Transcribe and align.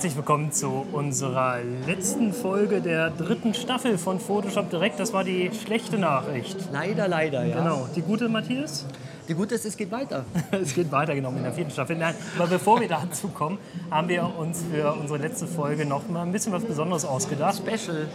Herzlich 0.00 0.16
willkommen 0.16 0.50
zu 0.50 0.86
unserer 0.92 1.58
letzten 1.86 2.32
Folge 2.32 2.80
der 2.80 3.10
dritten 3.10 3.52
Staffel 3.52 3.98
von 3.98 4.18
Photoshop 4.18 4.70
Direkt. 4.70 4.98
Das 4.98 5.12
war 5.12 5.24
die 5.24 5.50
schlechte 5.52 5.98
Nachricht. 5.98 6.56
Leider, 6.72 7.06
leider, 7.06 7.44
ja. 7.44 7.58
Genau. 7.58 7.86
Die 7.94 8.00
gute, 8.00 8.30
Matthias? 8.30 8.86
Die 9.30 9.36
gute 9.36 9.54
ist, 9.54 9.64
es 9.64 9.76
geht 9.76 9.92
weiter. 9.92 10.24
es 10.50 10.74
geht 10.74 10.90
weiter, 10.90 11.14
genau, 11.14 11.30
in 11.30 11.44
der 11.44 11.52
vierten 11.52 11.70
Staffel. 11.70 11.94
Nein, 11.94 12.16
aber 12.36 12.48
bevor 12.48 12.80
wir 12.80 12.88
dazu 12.88 13.28
kommen, 13.28 13.58
haben 13.88 14.08
wir 14.08 14.24
uns 14.36 14.64
für 14.68 14.92
unsere 14.92 15.20
letzte 15.20 15.46
Folge 15.46 15.86
noch 15.86 16.08
mal 16.08 16.22
ein 16.22 16.32
bisschen 16.32 16.52
was 16.52 16.64
Besonderes 16.64 17.04
ausgedacht. 17.04 17.58
Special. 17.64 18.08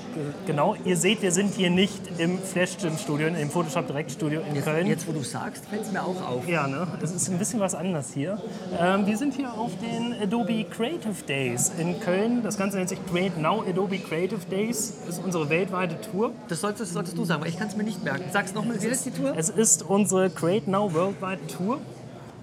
Genau, 0.45 0.75
ihr 0.83 0.97
seht, 0.97 1.21
wir 1.21 1.31
sind 1.31 1.53
hier 1.53 1.69
nicht 1.69 2.01
im 2.17 2.37
Flash-Studio, 2.37 3.27
im 3.27 3.49
Photoshop 3.49 3.87
Direkt-Studio 3.87 4.41
in 4.41 4.55
Jetzt, 4.55 4.65
Köln. 4.65 4.87
jetzt, 4.87 5.07
wo 5.07 5.13
du 5.13 5.21
sagst, 5.23 5.63
fällt 5.67 5.83
es 5.83 5.93
mir 5.93 6.03
auch 6.03 6.21
auf. 6.21 6.45
Ja, 6.49 6.67
ne? 6.67 6.85
Das 6.99 7.13
ist 7.13 7.29
ein 7.29 7.39
bisschen 7.39 7.61
was 7.61 7.75
anders 7.75 8.11
hier. 8.13 8.37
Ähm, 8.77 9.05
wir 9.05 9.15
sind 9.15 9.35
hier 9.35 9.53
auf 9.53 9.71
den 9.79 10.21
Adobe 10.21 10.65
Creative 10.65 11.23
Days 11.25 11.71
in 11.77 11.97
Köln. 12.01 12.43
Das 12.43 12.57
Ganze 12.57 12.75
nennt 12.75 12.89
sich 12.89 12.99
Create 13.09 13.37
Now 13.37 13.63
Adobe 13.65 13.99
Creative 13.99 14.45
Days. 14.51 14.95
Das 15.05 15.19
ist 15.19 15.23
unsere 15.23 15.49
weltweite 15.49 15.95
Tour. 16.11 16.33
Das 16.49 16.59
solltest, 16.59 16.91
solltest 16.91 17.17
du 17.17 17.23
sagen, 17.23 17.41
weil 17.41 17.49
ich 17.51 17.57
kann 17.57 17.69
es 17.69 17.77
mir 17.77 17.85
nicht 17.85 18.03
merken. 18.03 18.25
Sag's 18.33 18.53
nochmal, 18.53 18.81
wie 18.83 18.89
heißt 18.89 19.05
die 19.05 19.11
Tour? 19.11 19.33
Es 19.37 19.49
ist 19.49 19.81
unsere 19.81 20.29
Create 20.29 20.67
Now 20.67 20.93
Worldwide 21.05 21.47
Tour. 21.47 21.94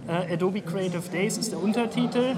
Äh, 0.08 0.34
Adobe 0.34 0.61
Creative 0.62 1.08
Days 1.12 1.39
ist 1.39 1.53
der 1.53 1.62
Untertitel. 1.62 2.34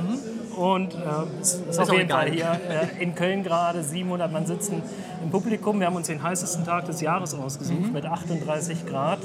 Und 0.56 0.94
äh, 0.94 0.98
es 1.40 1.54
ist, 1.54 1.80
auf 1.80 1.92
jeden 1.92 2.08
Fall 2.08 2.30
hier 2.30 2.60
äh, 2.98 3.02
in 3.02 3.14
Köln 3.14 3.42
gerade. 3.42 3.82
700 3.82 4.30
Mann 4.30 4.46
sitzen 4.46 4.82
im 5.22 5.30
Publikum. 5.30 5.80
Wir 5.80 5.86
haben 5.86 5.96
uns 5.96 6.06
den 6.06 6.22
heißesten 6.22 6.64
Tag 6.64 6.84
des 6.86 7.00
Jahres 7.00 7.34
ausgesucht 7.34 7.92
mit 7.92 8.04
38 8.06 8.86
Grad. 8.86 9.18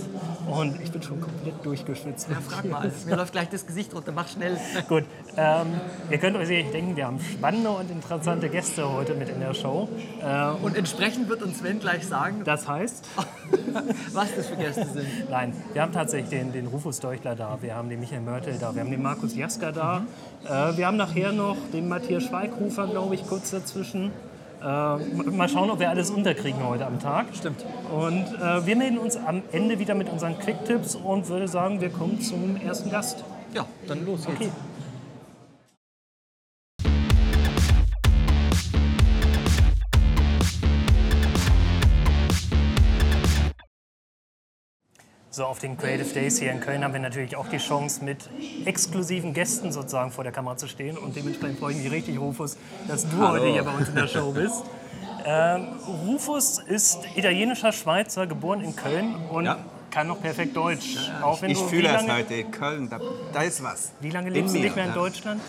Und 0.49 0.81
ich 0.81 0.91
bin 0.91 1.03
schon 1.03 1.21
komplett 1.21 1.63
durchgeschwitzt. 1.63 2.29
Ja, 2.29 2.37
frag 2.41 2.65
mal. 2.65 2.91
Mir 3.05 3.15
läuft 3.15 3.33
gleich 3.33 3.49
das 3.49 3.67
Gesicht 3.67 3.93
runter. 3.93 4.11
Mach 4.11 4.27
schnell. 4.27 4.57
Gut, 4.87 5.03
ähm, 5.37 5.67
ihr 6.09 6.17
könnt 6.17 6.35
euch 6.37 6.47
sicherlich 6.47 6.71
denken, 6.71 6.95
wir 6.95 7.05
haben 7.05 7.19
spannende 7.19 7.69
und 7.69 7.91
interessante 7.91 8.49
Gäste 8.49 8.91
heute 8.91 9.13
mit 9.13 9.29
in 9.29 9.39
der 9.39 9.53
Show. 9.53 9.87
Äh, 10.23 10.63
Und 10.63 10.75
entsprechend 10.75 11.29
wird 11.29 11.43
uns 11.43 11.59
Sven 11.59 11.79
gleich 11.79 12.07
sagen, 12.07 12.41
das 12.43 12.67
heißt, 12.67 13.05
was 14.13 14.35
das 14.35 14.47
für 14.47 14.55
Gäste 14.55 14.85
sind. 14.85 15.29
nein, 15.29 15.53
wir 15.73 15.81
haben 15.81 15.91
tatsächlich 15.91 16.29
den, 16.29 16.51
den 16.53 16.67
Rufus 16.67 16.99
Deuchler 16.99 17.35
da, 17.35 17.57
wir 17.61 17.75
haben 17.75 17.89
den 17.89 17.99
Michael 17.99 18.21
Mörtel 18.29 18.59
da, 18.59 18.75
wir 18.75 18.81
haben 18.81 18.91
den 18.91 19.01
Markus 19.01 19.35
Jaska 19.35 19.71
da, 19.71 20.03
äh, 20.45 20.77
wir 20.77 20.85
haben 20.85 20.97
nachher 20.97 21.31
noch 21.31 21.57
den 21.73 21.89
Matthias 21.89 22.23
Schweighofer, 22.25 22.85
glaube 22.85 23.15
ich, 23.15 23.25
kurz 23.27 23.49
dazwischen. 23.49 24.11
Äh, 24.61 24.65
mal 24.65 25.49
schauen, 25.49 25.71
ob 25.71 25.79
wir 25.79 25.89
alles 25.89 26.11
unterkriegen 26.11 26.63
heute 26.63 26.85
am 26.85 26.99
Tag. 26.99 27.27
Stimmt. 27.33 27.65
Und 27.91 28.25
äh, 28.39 28.65
wir 28.67 28.75
melden 28.75 28.99
uns 28.99 29.17
am 29.17 29.41
Ende 29.51 29.79
wieder 29.79 29.95
mit 29.95 30.09
unseren 30.09 30.37
Quick-Tipps 30.37 30.95
und 30.95 31.27
würde 31.27 31.47
sagen, 31.47 31.81
wir 31.81 31.89
kommen 31.89 32.21
zum 32.21 32.55
ersten 32.57 32.91
Gast. 32.91 33.23
Ja, 33.55 33.65
dann 33.87 34.05
los 34.05 34.25
geht's. 34.25 34.41
Okay. 34.41 34.51
So, 45.31 45.45
auf 45.45 45.59
den 45.59 45.77
Creative 45.77 46.11
Days 46.11 46.39
hier 46.39 46.51
in 46.51 46.59
Köln 46.59 46.83
haben 46.83 46.91
wir 46.93 46.99
natürlich 46.99 47.35
auch 47.35 47.47
die 47.47 47.57
Chance, 47.59 48.03
mit 48.03 48.17
exklusiven 48.65 49.33
Gästen 49.35 49.71
sozusagen 49.71 50.09
vor 50.11 50.23
der 50.23 50.33
Kamera 50.33 50.57
zu 50.57 50.67
stehen. 50.67 50.97
Und 50.97 51.15
dementsprechend 51.15 51.59
freue 51.59 51.73
ich 51.73 51.83
mich 51.83 51.91
richtig, 51.91 52.19
Rufus, 52.19 52.57
dass 52.87 53.07
du 53.07 53.27
heute 53.27 53.45
hier 53.45 53.61
bei 53.63 53.71
uns 53.71 53.89
in 53.89 53.95
der 53.95 54.07
Show 54.07 54.31
bist. 54.31 54.63
Ähm, 55.23 55.67
Rufus 56.07 56.57
ist 56.57 57.01
italienischer 57.15 57.71
Schweizer, 57.71 58.25
geboren 58.25 58.61
in 58.61 58.75
Köln 58.75 59.15
und 59.29 59.45
Ja. 59.45 59.59
kann 59.91 60.07
noch 60.07 60.19
perfekt 60.19 60.55
Deutsch. 60.57 60.95
wenn 61.41 61.51
Ich 61.51 61.59
du, 61.59 61.67
fühle 61.67 61.89
es 61.89 62.07
heute. 62.07 62.45
Köln, 62.45 62.89
da, 62.89 62.99
da 63.31 63.43
ist 63.43 63.61
was. 63.63 63.91
Wie 63.99 64.09
lange 64.09 64.31
lebst 64.31 64.55
du 64.55 64.59
nicht 64.59 64.75
mehr 64.75 64.85
in 64.85 64.91
ja. 64.91 64.95
Deutschland? 64.95 65.41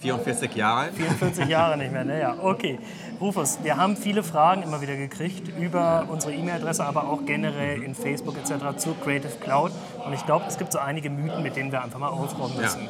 44 0.00 0.54
Jahre. 0.54 0.92
44 0.92 1.48
Jahre 1.48 1.76
nicht 1.78 1.92
mehr, 1.92 2.04
naja, 2.04 2.36
okay. 2.42 2.78
Rufus, 3.20 3.58
wir 3.62 3.76
haben 3.76 3.96
viele 3.96 4.22
Fragen 4.22 4.62
immer 4.62 4.80
wieder 4.80 4.96
gekriegt 4.96 5.48
über 5.58 6.06
unsere 6.10 6.34
E-Mail-Adresse, 6.34 6.84
aber 6.84 7.08
auch 7.08 7.24
generell 7.24 7.82
in 7.82 7.94
Facebook 7.94 8.36
etc. 8.36 8.76
zu 8.76 8.94
Creative 9.02 9.32
Cloud. 9.40 9.72
Und 10.04 10.12
ich 10.12 10.24
glaube, 10.26 10.44
es 10.48 10.58
gibt 10.58 10.72
so 10.72 10.78
einige 10.78 11.08
Mythen, 11.08 11.42
mit 11.42 11.56
denen 11.56 11.72
wir 11.72 11.82
einfach 11.82 11.98
mal 11.98 12.08
aufräumen 12.08 12.56
müssen. 12.56 12.88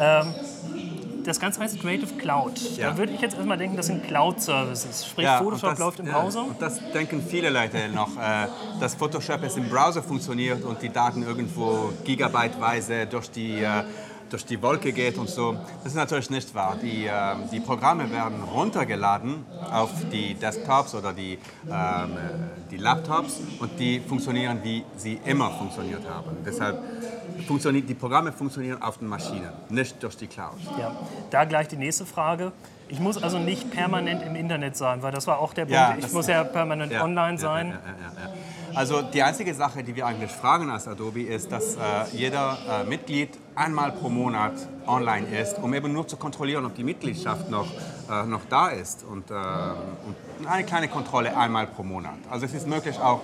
Ähm, 0.00 0.34
das 1.24 1.40
Ganze 1.40 1.60
heißt 1.60 1.80
Creative 1.80 2.14
Cloud. 2.18 2.60
Ja. 2.76 2.90
Da 2.90 2.98
würde 2.98 3.12
ich 3.12 3.20
jetzt 3.20 3.34
erstmal 3.34 3.56
denken, 3.58 3.76
das 3.76 3.86
sind 3.86 4.06
Cloud-Services. 4.06 5.06
Sprich, 5.06 5.26
und 5.26 5.38
Photoshop 5.38 5.70
das- 5.70 5.78
läuft 5.78 6.00
im 6.00 6.06
ja, 6.06 6.20
Browser. 6.20 6.42
Und 6.44 6.60
das 6.60 6.80
denken 6.92 7.22
viele 7.26 7.50
Leute 7.50 7.88
noch, 7.88 8.16
äh, 8.16 8.46
dass 8.78 8.94
Photoshop 8.94 9.42
es 9.42 9.56
im 9.56 9.68
Browser 9.68 10.02
funktioniert 10.02 10.62
und 10.64 10.82
die 10.82 10.90
Daten 10.90 11.22
irgendwo 11.22 11.92
gigabyteweise 12.04 13.06
durch 13.06 13.30
die, 13.30 13.62
äh, 13.62 13.84
durch 14.30 14.44
die 14.44 14.60
Wolke 14.62 14.92
geht 14.92 15.18
und 15.18 15.28
so. 15.28 15.56
Das 15.82 15.92
ist 15.92 15.96
natürlich 15.96 16.30
nicht 16.30 16.54
wahr. 16.54 16.76
Die, 16.82 17.06
äh, 17.06 17.12
die 17.52 17.60
Programme 17.60 18.10
werden 18.10 18.42
runtergeladen 18.42 19.44
auf 19.72 19.90
die 20.12 20.34
Desktops 20.34 20.94
oder 20.94 21.12
die, 21.12 21.38
ähm, 21.66 21.70
äh, 21.70 22.70
die 22.70 22.76
Laptops 22.76 23.40
und 23.60 23.78
die 23.78 24.00
funktionieren, 24.00 24.60
wie 24.62 24.84
sie 24.96 25.20
immer 25.24 25.50
funktioniert 25.50 26.02
haben. 26.08 26.36
Deshalb 26.44 26.82
funktioniert, 27.46 27.88
die 27.88 27.94
Programme 27.94 28.32
funktionieren 28.32 28.80
auf 28.82 28.98
den 28.98 29.08
Maschinen, 29.08 29.50
nicht 29.68 30.02
durch 30.02 30.16
die 30.16 30.26
Cloud. 30.26 30.54
Ja. 30.78 30.92
Da 31.30 31.44
gleich 31.44 31.68
die 31.68 31.76
nächste 31.76 32.06
Frage. 32.06 32.52
Ich 32.88 33.00
muss 33.00 33.22
also 33.22 33.38
nicht 33.38 33.70
permanent 33.70 34.22
im 34.22 34.36
Internet 34.36 34.76
sein, 34.76 35.02
weil 35.02 35.10
das 35.10 35.26
war 35.26 35.38
auch 35.38 35.54
der 35.54 35.62
Punkt. 35.62 35.74
Ja, 35.74 35.96
ich 35.98 36.12
muss 36.12 36.26
ja 36.26 36.44
permanent 36.44 36.92
Ja, 36.92 37.02
online 37.02 37.38
sein. 37.38 37.70
ja. 37.70 38.30
Also 38.74 39.02
die 39.02 39.22
einzige 39.22 39.54
Sache, 39.54 39.84
die 39.84 39.94
wir 39.94 40.04
eigentlich 40.04 40.32
fragen 40.32 40.68
als 40.68 40.88
Adobe, 40.88 41.22
ist, 41.22 41.52
dass 41.52 41.76
äh, 41.76 41.78
jeder 42.12 42.58
äh, 42.68 42.84
Mitglied 42.84 43.30
einmal 43.54 43.92
pro 43.92 44.08
Monat 44.08 44.54
online 44.86 45.28
ist, 45.28 45.58
um 45.58 45.72
eben 45.74 45.92
nur 45.92 46.08
zu 46.08 46.16
kontrollieren, 46.16 46.64
ob 46.64 46.74
die 46.74 46.82
Mitgliedschaft 46.82 47.50
noch, 47.50 47.68
äh, 48.10 48.26
noch 48.26 48.40
da 48.50 48.68
ist. 48.68 49.04
Und, 49.04 49.30
äh, 49.30 49.34
und 49.34 50.46
eine 50.48 50.64
kleine 50.64 50.88
Kontrolle 50.88 51.36
einmal 51.36 51.68
pro 51.68 51.84
Monat. 51.84 52.14
Also 52.28 52.46
es 52.46 52.54
ist 52.54 52.66
möglich 52.66 52.98
auch 52.98 53.20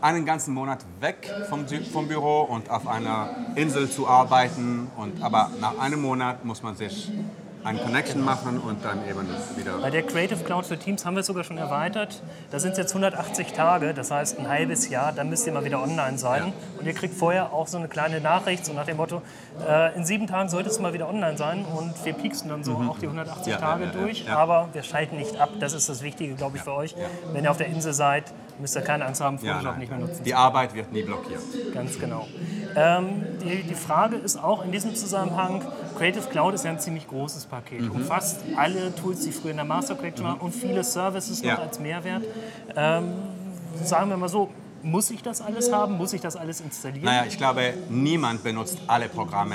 einen 0.00 0.24
ganzen 0.26 0.54
Monat 0.54 0.84
weg 0.98 1.30
vom, 1.48 1.66
vom 1.92 2.08
Büro 2.08 2.40
und 2.42 2.68
auf 2.68 2.88
einer 2.88 3.30
Insel 3.54 3.88
zu 3.88 4.08
arbeiten. 4.08 4.90
Und, 4.96 5.22
aber 5.22 5.50
nach 5.60 5.78
einem 5.78 6.02
Monat 6.02 6.44
muss 6.44 6.64
man 6.64 6.74
sich 6.74 7.12
eine 7.64 7.78
Connection 7.78 8.24
machen 8.24 8.58
und 8.58 8.84
dann 8.84 9.06
eben 9.08 9.26
wieder 9.56 9.78
Bei 9.78 9.90
der 9.90 10.02
Creative 10.02 10.42
Cloud 10.44 10.66
für 10.66 10.78
Teams 10.78 11.04
haben 11.04 11.14
wir 11.14 11.20
es 11.20 11.26
sogar 11.26 11.44
schon 11.44 11.58
erweitert. 11.58 12.22
Da 12.50 12.58
sind 12.58 12.72
es 12.72 12.78
jetzt 12.78 12.90
180 12.92 13.52
Tage, 13.52 13.92
das 13.94 14.10
heißt 14.10 14.38
ein 14.38 14.48
halbes 14.48 14.88
Jahr, 14.88 15.12
dann 15.12 15.28
müsst 15.28 15.46
ihr 15.46 15.52
mal 15.52 15.64
wieder 15.64 15.82
online 15.82 16.18
sein. 16.18 16.52
Und 16.78 16.86
ihr 16.86 16.94
kriegt 16.94 17.14
vorher 17.14 17.52
auch 17.52 17.66
so 17.66 17.76
eine 17.78 17.88
kleine 17.88 18.20
Nachricht, 18.20 18.64
so 18.64 18.72
nach 18.72 18.86
dem 18.86 18.96
Motto, 18.96 19.22
äh, 19.68 19.94
in 19.96 20.04
sieben 20.04 20.26
Tagen 20.26 20.48
solltest 20.48 20.78
du 20.78 20.82
mal 20.82 20.92
wieder 20.94 21.08
online 21.08 21.36
sein. 21.36 21.64
Und 21.64 21.92
wir 22.04 22.12
pieksen 22.14 22.48
dann 22.48 22.64
so 22.64 22.72
auch 22.74 22.98
die 22.98 23.06
180 23.06 23.46
Mhm. 23.46 23.50
Ja, 23.52 23.56
Tage 23.58 23.84
ja, 23.84 23.90
ja, 23.92 23.98
durch. 24.00 24.24
ja. 24.26 24.36
Aber 24.36 24.68
wir 24.72 24.82
schalten 24.82 25.16
nicht 25.16 25.38
ab, 25.40 25.50
das 25.60 25.72
ist 25.74 25.88
das 25.88 26.02
Wichtige, 26.02 26.34
glaube 26.34 26.56
ich, 26.56 26.62
für 26.62 26.72
euch. 26.74 26.94
Wenn 27.32 27.44
ihr 27.44 27.50
auf 27.50 27.56
der 27.58 27.66
Insel 27.66 27.92
seid, 27.92 28.24
müsst 28.58 28.76
ihr 28.76 28.82
keine 28.82 29.04
Angst 29.06 29.20
haben, 29.20 29.38
Ja, 29.42 29.54
Photoshop 29.54 29.78
nicht 29.78 29.90
mehr 29.90 30.00
nutzen. 30.00 30.22
Die 30.24 30.34
Arbeit 30.34 30.74
wird 30.74 30.92
nie 30.92 31.02
blockiert. 31.02 31.40
Ganz 31.74 31.98
genau. 31.98 32.26
Ähm, 32.76 33.24
die, 33.42 33.62
die 33.62 33.74
Frage 33.74 34.16
ist 34.16 34.36
auch 34.42 34.64
in 34.64 34.70
diesem 34.72 34.94
Zusammenhang, 34.94 35.62
Creative 35.96 36.28
Cloud 36.28 36.54
ist 36.54 36.64
ja 36.64 36.70
ein 36.70 36.78
ziemlich 36.80 37.06
großes 37.08 37.46
Paket. 37.46 37.82
Mhm. 37.82 37.90
Umfasst 37.92 38.40
alle 38.56 38.94
Tools, 38.94 39.20
die 39.20 39.32
früher 39.32 39.50
in 39.52 39.56
der 39.58 39.66
Master 39.66 39.94
Collection 39.94 40.26
waren 40.26 40.38
und 40.38 40.54
viele 40.54 40.82
Services 40.84 41.42
noch 41.42 41.50
Ja. 41.50 41.58
als 41.58 41.78
Mehrwert. 41.78 42.22
Ähm, 42.76 43.12
sagen 43.84 44.10
wir 44.10 44.16
mal 44.16 44.28
so, 44.28 44.50
muss 44.82 45.10
ich 45.10 45.22
das 45.22 45.40
alles 45.42 45.70
haben? 45.72 45.96
Muss 45.98 46.12
ich 46.14 46.20
das 46.22 46.36
alles 46.36 46.60
installieren? 46.60 47.04
Naja, 47.04 47.24
ich 47.28 47.36
glaube, 47.36 47.74
niemand 47.90 48.42
benutzt 48.42 48.78
alle 48.86 49.08
Programme 49.08 49.54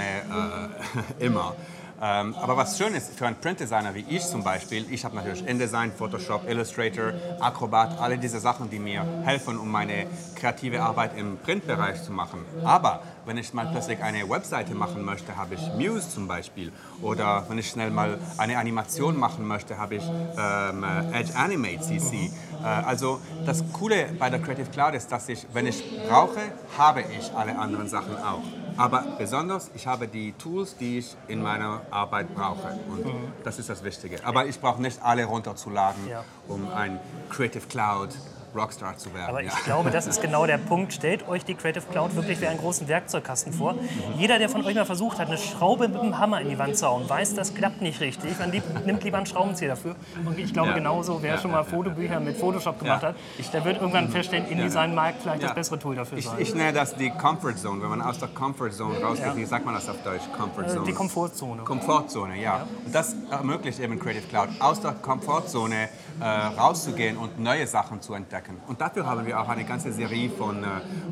äh, 1.20 1.26
immer. 1.26 1.56
Ähm, 2.02 2.36
aber 2.36 2.58
was 2.58 2.78
schön 2.78 2.94
ist 2.94 3.18
für 3.18 3.26
einen 3.26 3.38
Printdesigner 3.38 3.96
wie 3.96 4.06
ich 4.10 4.24
zum 4.26 4.44
Beispiel, 4.44 4.86
ich 4.92 5.06
habe 5.06 5.16
natürlich 5.16 5.48
InDesign, 5.48 5.94
Photoshop, 5.94 6.48
Illustrator, 6.48 7.14
Acrobat, 7.40 7.98
alle 8.02 8.18
diese 8.18 8.40
Sachen, 8.42 8.70
die 8.70 8.80
mir 8.80 9.04
helfen, 9.24 9.58
um 9.58 9.72
meine 9.72 10.06
kreative 10.36 10.84
Arbeit 10.84 11.18
im 11.18 11.38
Printbereich 11.38 12.04
zu 12.04 12.12
machen. 12.12 12.40
Aber 12.66 13.02
wenn 13.25 13.38
ich 13.38 13.54
mal 13.54 13.68
plötzlich 13.72 14.01
eine 14.01 14.30
Webseite 14.30 14.75
machen 14.75 15.04
möchte, 15.04 15.36
habe 15.36 15.56
ich 15.56 15.62
Muse 15.74 16.10
zum 16.10 16.27
Beispiel. 16.27 16.72
Oder 17.01 17.45
wenn 17.50 17.57
ich 17.57 17.69
schnell 17.69 17.92
mal 17.92 18.19
eine 18.38 18.57
Animation 18.57 19.18
machen 19.18 19.48
möchte, 19.48 19.77
habe 19.77 19.95
ich 19.95 20.04
ähm, 20.04 20.83
äh, 20.83 21.19
Edge 21.19 21.36
Animate 21.36 21.81
CC. 21.81 22.31
Äh, 22.63 22.66
also 22.66 23.19
das 23.45 23.63
Coole 23.74 24.10
bei 24.19 24.30
der 24.30 24.39
Creative 24.42 24.69
Cloud 24.69 24.94
ist, 24.95 25.12
dass 25.12 25.30
ich, 25.30 25.45
wenn 25.54 25.68
ich 25.68 25.83
brauche, 26.07 26.39
habe 26.77 27.01
ich 27.01 27.31
alle 27.33 27.57
anderen 27.57 27.88
Sachen 27.88 28.16
auch. 28.18 28.44
Aber 28.77 29.06
besonders, 29.18 29.71
ich 29.74 29.88
habe 29.88 30.07
die 30.07 30.33
Tools, 30.33 30.75
die 30.78 31.00
ich 31.00 31.16
in 31.28 31.42
meiner 31.42 31.81
Arbeit 31.92 32.33
brauche. 32.36 32.78
Und 32.89 33.06
das 33.44 33.57
ist 33.57 33.69
das 33.69 33.83
Wichtige. 33.83 34.25
Aber 34.25 34.48
ich 34.48 34.60
brauche 34.60 34.81
nicht 34.81 35.01
alle 35.01 35.24
runterzuladen, 35.25 36.01
um 36.48 36.68
ein 36.74 37.00
Creative 37.30 37.66
Cloud 37.68 38.10
Rockstar 38.56 38.98
zu 38.98 39.13
werden. 39.13 39.30
Aber 39.30 39.42
ja. 39.42 39.52
ich 39.56 39.63
glaube, 39.66 39.92
das 39.92 40.07
ist 40.07 40.22
genau 40.22 40.46
der 40.46 40.57
Punkt. 40.57 40.94
Stellt 40.94 41.28
euch 41.28 41.44
die 41.46 41.56
Creative 41.56 41.84
Cloud 41.92 42.16
wirklich 42.16 42.40
wie 42.42 42.48
einen 42.48 42.60
großen 42.60 42.88
Werkzeugkasten 42.88 43.54
vor. 43.54 43.75
Jeder, 44.18 44.40
der 44.40 44.50
von 44.50 44.63
euch 44.66 44.75
mal 44.75 44.86
versucht 44.86 45.19
hat, 45.19 45.28
eine 45.28 45.38
Schraube 45.38 45.88
mit 45.88 46.02
dem 46.02 46.18
Hammer 46.18 46.42
in 46.42 46.50
die 46.50 46.57
Wand 46.57 46.78
zu 46.78 46.88
hauen, 46.88 47.07
weiß, 47.10 47.36
das 47.36 47.54
klappt 47.54 47.81
nicht 47.81 48.00
richtig. 48.02 48.38
Man 48.40 48.52
nimmt 48.86 49.04
lieber 49.04 49.18
einen 49.18 49.25
Schraubenzieher 49.25 49.69
dafür. 49.69 49.96
Und 50.25 50.38
ich 50.40 50.54
glaube 50.54 50.69
Ja. 50.69 50.75
genauso, 50.75 51.22
wer 51.22 51.36
Ja, 51.36 51.38
schon 51.42 51.52
mal. 51.52 51.63
Fotobücher 51.63 52.19
mit 52.19 52.38
Photoshop 52.38 52.80
gemacht 52.80 53.04
hat, 53.04 53.16
der 53.54 53.66
wird 53.66 53.78
irgendwann 53.78 54.10
feststellen, 54.10 54.48
InDesign 54.48 54.94
mag 54.96 55.16
vielleicht 55.22 55.44
das 55.44 55.54
bessere 55.54 55.80
Tool 55.80 55.96
dafür 55.96 56.18
Ich, 56.18 56.25
sein. 56.25 56.36
ich 56.40 56.54
nenne 56.56 56.74
das 56.74 56.96
die 56.96 57.10
Comfort 57.10 57.56
Zone. 57.56 57.81
Wenn 57.81 57.90
man 57.90 58.02
aus 58.02 58.19
der 58.19 58.28
Comfort 58.30 58.72
Zone 58.72 59.00
rausgeht, 59.02 59.36
wie 59.36 59.46
sagt 59.46 59.66
man 59.66 59.74
das 59.75 59.90
auf 59.90 60.02
Deutsch? 60.04 60.24
Comfort 60.38 60.63
Äh, 60.66 60.68
Zone. 60.69 60.86
die 60.86 60.94
Komfortzone. 60.94 61.63
Komfortzone, 61.63 62.38
ja. 62.42 62.68
Und 62.86 62.94
das 62.94 63.16
ermöglicht 63.31 63.80
eben 63.80 64.00
Creative 64.00 64.28
Cloud, 64.28 64.50
aus 64.60 64.80
der 64.81 64.92
Komfortzone 64.94 65.90
äh, 66.19 66.24
rauszugehen 66.25 67.18
und 67.18 67.40
neue 67.40 67.66
Sachen 67.68 68.02
zu 68.02 68.13
entdecken. 68.13 68.44
Und 68.68 68.81
dafür 68.81 69.06
haben 69.06 69.25
wir 69.25 69.39
auch 69.39 69.50
eine 69.50 69.63
ganze 69.63 69.92
Serie 69.92 70.30
von, 70.30 70.63
äh, 70.63 70.68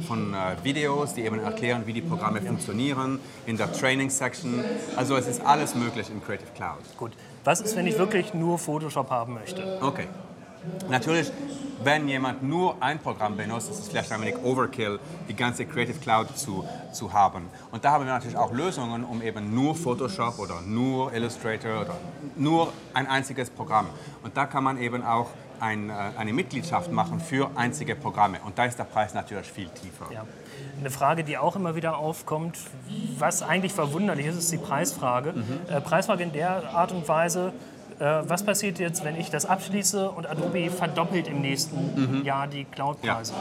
von 0.08 0.34
äh, 0.34 0.64
Videos, 0.64 1.14
die 1.14 1.22
eben 1.22 1.40
erklären, 1.40 1.84
wie 1.86 1.94
die 1.94 2.02
Programme 2.02 2.42
funktionieren, 2.42 3.20
in 3.46 3.58
der 3.58 3.72
Training-Section. 3.72 4.64
Also 4.96 5.16
es 5.16 5.28
ist 5.28 5.46
alles 5.46 5.76
möglich 5.76 6.10
in 6.10 6.24
Creative 6.24 6.52
Cloud. 6.56 6.80
Gut. 6.98 7.12
Was 7.44 7.62
ist, 7.62 7.76
wenn 7.76 7.88
ich 7.88 7.98
wirklich 7.98 8.34
nur 8.34 8.58
Photoshop 8.58 9.10
haben 9.10 9.34
möchte? 9.34 9.80
Okay. 9.82 10.08
Natürlich, 10.90 11.32
wenn 11.84 12.08
jemand 12.08 12.42
nur 12.42 12.82
ein 12.82 13.00
Programm 13.00 13.36
benutzt, 13.36 13.70
ist 13.70 13.80
es 13.80 13.88
vielleicht 13.90 14.12
ein 14.12 14.22
wenig 14.22 14.38
Overkill, 14.44 15.00
die 15.28 15.36
ganze 15.36 15.66
Creative 15.66 16.00
Cloud 16.00 16.38
zu, 16.38 16.64
zu 16.94 17.12
haben. 17.12 17.48
Und 17.72 17.84
da 17.84 17.92
haben 17.92 18.06
wir 18.06 18.14
natürlich 18.14 18.38
auch 18.38 18.54
Lösungen, 18.54 19.04
um 19.04 19.22
eben 19.22 19.54
nur 19.54 19.76
Photoshop 19.76 20.40
oder 20.40 20.62
nur 20.62 21.14
Illustrator 21.14 21.82
oder 21.82 21.98
nur 22.38 22.72
ein 22.94 23.08
einziges 23.08 23.50
Programm. 23.50 23.88
Und 24.24 24.38
da 24.38 24.46
kann 24.46 24.64
man 24.64 24.78
eben 24.78 25.04
auch 25.04 25.32
ein, 25.60 25.90
äh, 25.90 25.94
eine 26.18 26.34
Mitgliedschaft 26.34 26.92
machen 26.92 27.20
für 27.20 27.52
einzige 27.56 27.96
Programme. 27.96 28.40
Und 28.46 28.58
da 28.58 28.66
ist 28.66 28.80
der 28.80 28.84
Preis 28.86 29.14
natürlich 29.14 29.52
viel 29.52 29.70
tiefer. 29.70 30.08
Ja. 30.12 30.26
Eine 30.80 30.90
Frage, 30.90 31.24
die 31.24 31.38
auch 31.38 31.56
immer 31.56 31.76
wieder 31.76 31.98
aufkommt, 31.98 32.58
was 33.18 33.42
eigentlich 33.42 33.74
verwunderlich 33.74 34.26
ist, 34.26 34.38
ist 34.38 34.52
die 34.52 34.58
Preisfrage. 34.58 35.34
Äh, 35.70 35.82
Preisfrage 35.82 36.24
in 36.24 36.34
der 36.34 36.70
Art 36.74 36.92
und 36.92 37.08
Weise, 37.08 37.54
äh, 38.00 38.06
was 38.28 38.44
passiert 38.44 38.80
jetzt, 38.80 39.04
wenn 39.04 39.16
ich 39.16 39.30
das 39.30 39.46
abschließe 39.46 40.10
und 40.10 40.28
Adobe 40.28 40.70
verdoppelt 40.70 41.28
im 41.28 41.42
nächsten 41.42 42.24
Jahr 42.24 42.48
die 42.48 42.66
Cloud-Preise? 42.66 43.34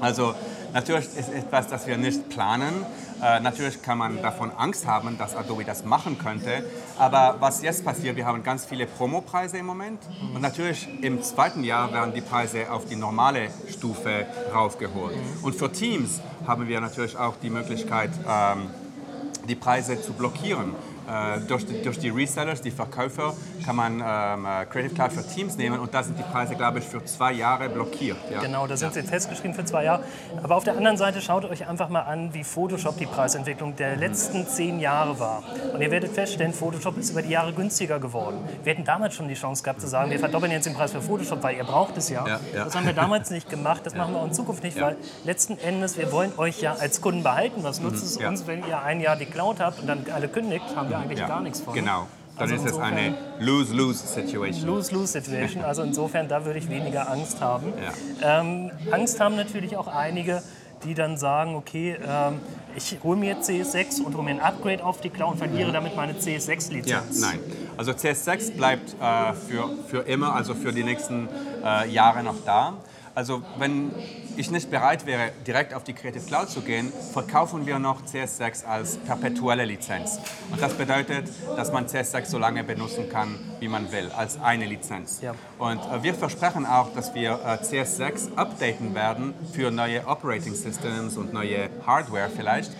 Also 0.00 0.34
natürlich 0.72 1.06
ist 1.16 1.32
etwas, 1.32 1.68
das 1.68 1.86
wir 1.86 1.96
nicht 1.96 2.28
planen. 2.28 2.84
Äh, 3.22 3.40
natürlich 3.40 3.82
kann 3.82 3.98
man 3.98 4.22
davon 4.22 4.50
Angst 4.56 4.86
haben, 4.86 5.18
dass 5.18 5.36
Adobe 5.36 5.64
das 5.64 5.84
machen 5.84 6.18
könnte. 6.18 6.64
Aber 6.98 7.36
was 7.40 7.62
jetzt 7.62 7.84
passiert, 7.84 8.16
wir 8.16 8.26
haben 8.26 8.42
ganz 8.42 8.64
viele 8.64 8.86
Promopreise 8.86 9.58
im 9.58 9.66
Moment. 9.66 10.00
Und 10.34 10.40
natürlich 10.40 10.88
im 11.02 11.22
zweiten 11.22 11.64
Jahr 11.64 11.92
werden 11.92 12.14
die 12.14 12.22
Preise 12.22 12.70
auf 12.70 12.86
die 12.86 12.96
normale 12.96 13.48
Stufe 13.68 14.26
raufgeholt. 14.54 15.16
Und 15.42 15.54
für 15.54 15.70
Teams 15.70 16.20
haben 16.46 16.66
wir 16.68 16.80
natürlich 16.80 17.16
auch 17.16 17.34
die 17.42 17.50
Möglichkeit, 17.50 18.10
ähm, 18.26 18.68
die 19.48 19.54
Preise 19.54 20.00
zu 20.00 20.12
blockieren. 20.12 20.74
Äh, 21.10 21.40
durch, 21.48 21.66
die, 21.66 21.82
durch 21.82 21.98
die 21.98 22.10
Resellers, 22.10 22.60
die 22.62 22.70
Verkäufer, 22.70 23.34
kann 23.66 23.74
man 23.76 23.94
ähm, 23.94 24.46
äh, 24.46 24.64
Creative 24.66 24.94
Cloud 24.94 25.12
für 25.12 25.26
Teams 25.26 25.56
nehmen 25.56 25.80
und 25.80 25.92
da 25.92 26.02
sind 26.04 26.18
die 26.18 26.22
Preise, 26.22 26.54
glaube 26.54 26.78
ich, 26.78 26.84
für 26.84 27.04
zwei 27.04 27.32
Jahre 27.32 27.68
blockiert. 27.68 28.16
Ja. 28.32 28.40
Genau, 28.40 28.66
da 28.66 28.76
sind 28.76 28.94
sie 28.94 29.02
festgeschrieben 29.02 29.54
für 29.54 29.64
zwei 29.64 29.84
Jahre. 29.84 30.04
Aber 30.42 30.54
auf 30.56 30.64
der 30.64 30.76
anderen 30.76 30.96
Seite 30.96 31.20
schaut 31.20 31.44
euch 31.46 31.66
einfach 31.66 31.88
mal 31.88 32.02
an, 32.02 32.32
wie 32.32 32.44
Photoshop 32.44 32.96
die 32.98 33.06
Preisentwicklung 33.06 33.74
der 33.74 33.96
letzten 33.96 34.46
zehn 34.46 34.78
Jahre 34.78 35.18
war. 35.18 35.42
Und 35.74 35.80
ihr 35.80 35.90
werdet 35.90 36.12
feststellen, 36.12 36.52
Photoshop 36.52 36.96
ist 36.98 37.10
über 37.10 37.22
die 37.22 37.30
Jahre 37.30 37.52
günstiger 37.52 37.98
geworden. 37.98 38.38
Wir 38.62 38.74
hätten 38.74 38.84
damals 38.84 39.14
schon 39.14 39.26
die 39.26 39.34
Chance 39.34 39.64
gehabt 39.64 39.80
zu 39.80 39.88
sagen, 39.88 40.10
wir 40.12 40.18
verdoppeln 40.20 40.52
jetzt 40.52 40.66
den 40.66 40.74
Preis 40.74 40.92
für 40.92 41.02
Photoshop, 41.02 41.42
weil 41.42 41.56
ihr 41.56 41.64
braucht 41.64 41.96
es 41.96 42.08
ja. 42.08 42.24
Ja, 42.26 42.40
ja. 42.54 42.64
Das 42.64 42.76
haben 42.76 42.86
wir 42.86 42.92
damals 42.92 43.30
nicht 43.30 43.50
gemacht, 43.50 43.82
das 43.84 43.94
machen 43.96 44.14
wir 44.14 44.20
auch 44.20 44.26
in 44.26 44.32
Zukunft 44.32 44.62
nicht, 44.62 44.80
weil 44.80 44.96
letzten 45.24 45.58
Endes, 45.58 45.98
wir 45.98 46.12
wollen 46.12 46.32
euch 46.38 46.60
ja 46.60 46.74
als 46.74 47.00
Kunden 47.00 47.22
behalten. 47.24 47.62
Was 47.64 47.80
nutzt 47.80 48.04
es 48.04 48.16
Mhm. 48.16 48.22
ja. 48.22 48.28
uns, 48.28 48.46
wenn 48.46 48.66
ihr 48.66 48.80
ein 48.82 49.00
Jahr 49.00 49.16
die 49.16 49.26
Cloud 49.26 49.58
habt 49.60 49.80
und 49.80 49.86
dann 49.86 50.04
alle 50.14 50.28
kündigt, 50.28 50.64
haben 50.76 50.88
wir 50.90 50.99
eigentlich 51.00 51.18
Ja, 51.20 51.26
gar 51.28 51.40
nichts 51.40 51.60
von. 51.60 51.74
Genau. 51.74 52.06
Dann 52.38 52.50
Also 52.50 52.64
ist 52.64 52.72
es 52.72 52.78
eine 52.78 53.14
Lose-Lose-Situation. 53.40 54.66
Lose-Lose-Situation. 54.66 55.64
Also 55.64 55.82
insofern, 55.82 56.28
da 56.28 56.44
würde 56.44 56.58
ich 56.58 56.68
weniger 56.68 57.10
Angst 57.10 57.40
haben. 57.40 57.72
Ja. 58.22 58.40
Ähm, 58.40 58.70
Angst 58.90 59.20
haben 59.20 59.36
natürlich 59.36 59.76
auch 59.76 59.88
einige, 59.88 60.42
die 60.84 60.94
dann 60.94 61.18
sagen, 61.18 61.54
okay, 61.56 61.96
ähm, 62.06 62.40
ich 62.74 62.96
hole 63.02 63.18
mir 63.18 63.34
jetzt 63.34 63.50
CS6 63.50 64.00
und 64.02 64.14
hole 64.14 64.24
mir 64.24 64.30
ein 64.30 64.40
Upgrade 64.40 64.82
auf 64.82 65.00
die 65.02 65.10
Cloud 65.10 65.32
und 65.32 65.38
verliere 65.38 65.72
damit 65.72 65.94
meine 65.96 66.12
Ja, 66.12 66.18
CS6-Lizenz. 66.18 67.20
nein. 67.20 67.38
Also 67.76 67.92
CS6 67.92 68.56
bleibt 68.56 68.94
äh, 69.00 69.34
für, 69.34 69.68
für 69.88 69.98
immer, 70.08 70.34
also 70.34 70.54
für 70.54 70.72
die 70.72 70.84
nächsten 70.84 71.28
äh, 71.62 71.90
Jahre 71.90 72.22
noch 72.22 72.36
da. 72.46 72.74
Also 73.14 73.42
wenn 73.58 73.90
ich 74.36 74.50
nicht 74.50 74.70
bereit 74.70 75.06
wäre, 75.06 75.32
direkt 75.46 75.74
auf 75.74 75.84
die 75.84 75.92
Creative 75.92 76.24
Cloud 76.24 76.48
zu 76.48 76.60
gehen, 76.60 76.92
verkaufen 77.12 77.66
wir 77.66 77.78
noch 77.78 78.02
CS6 78.02 78.64
als 78.64 78.96
perpetuelle 78.98 79.64
Lizenz. 79.64 80.18
Und 80.50 80.60
das 80.60 80.74
bedeutet, 80.74 81.28
dass 81.56 81.72
man 81.72 81.86
CS6 81.86 82.26
so 82.26 82.38
lange 82.38 82.64
benutzen 82.64 83.08
kann, 83.08 83.38
wie 83.60 83.68
man 83.68 83.92
will, 83.92 84.10
als 84.16 84.40
eine 84.40 84.66
Lizenz. 84.66 85.20
Ja. 85.20 85.34
Und 85.58 85.80
äh, 85.80 86.02
wir 86.02 86.14
versprechen 86.14 86.66
auch, 86.66 86.92
dass 86.94 87.14
wir 87.14 87.32
äh, 87.32 87.62
CS6 87.62 88.34
updaten 88.36 88.94
werden 88.94 89.34
für 89.52 89.70
neue 89.70 90.06
Operating 90.06 90.54
Systems 90.54 91.16
und 91.16 91.32
neue 91.32 91.68
Hardware 91.86 92.30
vielleicht. 92.34 92.72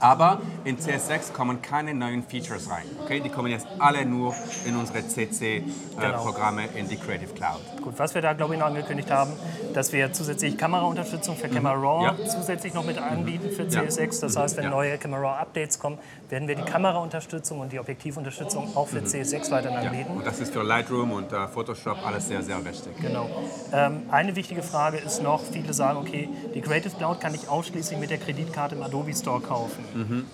Aber 0.00 0.40
in 0.64 0.78
CS6 0.78 1.32
kommen 1.32 1.60
keine 1.62 1.92
neuen 1.94 2.22
Features 2.22 2.70
rein. 2.70 2.84
Okay? 3.04 3.20
Die 3.20 3.28
kommen 3.30 3.50
jetzt 3.50 3.66
alle 3.78 4.04
nur 4.06 4.34
in 4.64 4.76
unsere 4.76 5.06
CC-Programme 5.06 6.66
in 6.76 6.88
die 6.88 6.96
Creative 6.96 7.32
Cloud. 7.34 7.58
Gut, 7.82 7.94
was 7.98 8.14
wir 8.14 8.22
da, 8.22 8.32
glaube 8.32 8.54
ich, 8.54 8.60
noch 8.60 8.66
angekündigt 8.66 9.10
haben, 9.10 9.32
dass 9.74 9.92
wir 9.92 10.12
zusätzlich 10.12 10.56
Kameraunterstützung 10.56 11.36
für 11.36 11.48
Camera 11.48 11.74
Raw 11.74 11.98
Mhm. 12.12 12.18
Ja. 12.18 12.26
zusätzlich 12.28 12.74
noch 12.74 12.84
mit 12.84 12.98
anbieten 12.98 13.50
für 13.50 13.64
Ja. 13.64 13.82
CS6. 13.82 14.20
Das 14.20 14.36
heißt, 14.36 14.56
wenn 14.56 14.64
Ja. 14.64 14.70
neue 14.70 14.98
Camera 14.98 15.20
Raw 15.20 15.40
Updates 15.40 15.78
kommen, 15.78 15.98
werden 16.28 16.46
wir 16.48 16.54
die 16.54 16.62
Kameraunterstützung 16.62 17.60
und 17.60 17.72
die 17.72 17.78
Objektivunterstützung 17.80 18.76
auch 18.76 18.88
für 18.88 19.00
CS6 19.04 19.50
weiterhin 19.50 19.78
Mhm. 19.78 19.84
Ja. 19.84 19.90
anbieten. 19.90 20.12
Und 20.16 20.26
das 20.26 20.38
ist 20.40 20.52
für 20.52 20.62
Lightroom 20.62 21.12
und 21.12 21.32
äh, 21.32 21.48
Photoshop 21.48 21.98
alles 22.06 22.28
sehr, 22.28 22.42
sehr 22.42 22.64
wichtig. 22.64 22.92
Genau. 23.00 23.28
Ähm, 23.72 24.02
eine 24.10 24.36
wichtige 24.36 24.62
Frage 24.62 24.98
ist 24.98 25.22
noch, 25.22 25.42
viele 25.42 25.72
sagen, 25.72 25.98
okay, 25.98 26.28
die 26.54 26.60
Creative 26.60 26.94
Cloud 26.96 27.20
kann 27.20 27.34
ich 27.34 27.48
ausschließlich 27.48 27.98
mit 27.98 28.10
der 28.10 28.18
Kreditkarte 28.18 28.74
im 28.74 28.82
Adobe 28.82 29.14
Store 29.14 29.40
kaufen. 29.40 29.84